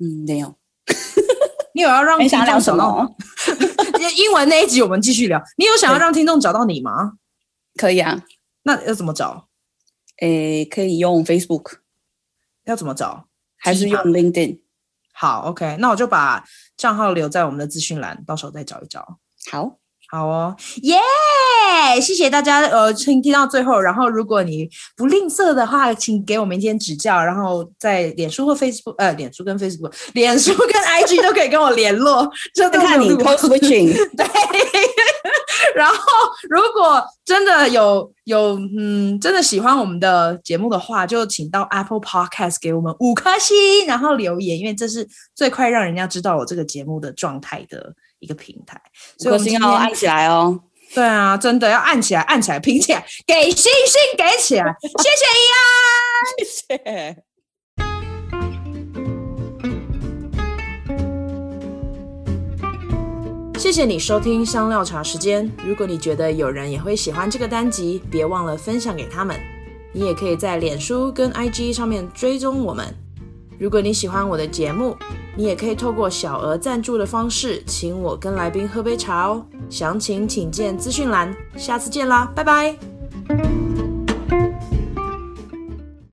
[0.00, 0.54] 嗯，没有。
[1.74, 3.08] 你有要让听众找到吗？
[4.16, 5.42] 英文那一集我们继续聊。
[5.56, 7.12] 你有想要让听众找到你吗？
[7.76, 8.24] 可以啊。
[8.62, 9.48] 那要怎么找？
[10.20, 11.78] 诶，可以用 Facebook。
[12.64, 13.28] 要怎么找？
[13.56, 14.60] 还是用 LinkedIn？
[15.12, 15.76] 好，OK。
[15.78, 16.44] 那我就把
[16.76, 19.18] 账号留在我们的资讯栏，到时候再找一找。
[19.50, 19.78] 好。
[20.10, 21.02] 好哦，耶、yeah!！
[22.00, 23.80] 谢谢大家，呃，请听到最后。
[23.80, 27.22] 然后，如果你不吝啬的话，请给我们一点指教。
[27.22, 32.30] 然后，在脸书或 Facebook，呃，脸书跟 Facebook，脸书跟 IG 都可以跟我联络。
[32.54, 33.92] 就看你 switching。
[34.16, 34.26] 对。
[35.74, 35.96] 然后，
[36.48, 47.94] 如果真的有有嗯，真的喜欢我们的节目的话，就请到 Apple Podcast 给我们五颗星，然后留言，因为这是最快让人家知道我这个节目的状态的。
[48.20, 48.76] 一个平台，
[49.16, 50.58] 所以我们要按起来哦。
[50.94, 56.44] 对啊，真的要按起来，按起来，拼起来，给星星，给起来， 谢谢依安，谢
[56.76, 57.22] 谢。
[63.58, 65.50] 谢谢你收听香料茶时间。
[65.64, 69.36] 如果你觉得有人也会喜欢这个单集，别忘了分享给他们。
[69.92, 72.86] 你也可以在脸书跟 IG 上面追踪我们。
[73.58, 74.96] 如果你喜欢我的节目，
[75.36, 79.44] 你也可以透过小额赞助的方式，请我跟来宾喝杯茶哦。
[79.68, 81.34] 详情请见资讯栏。
[81.56, 83.77] 下次见啦，拜拜。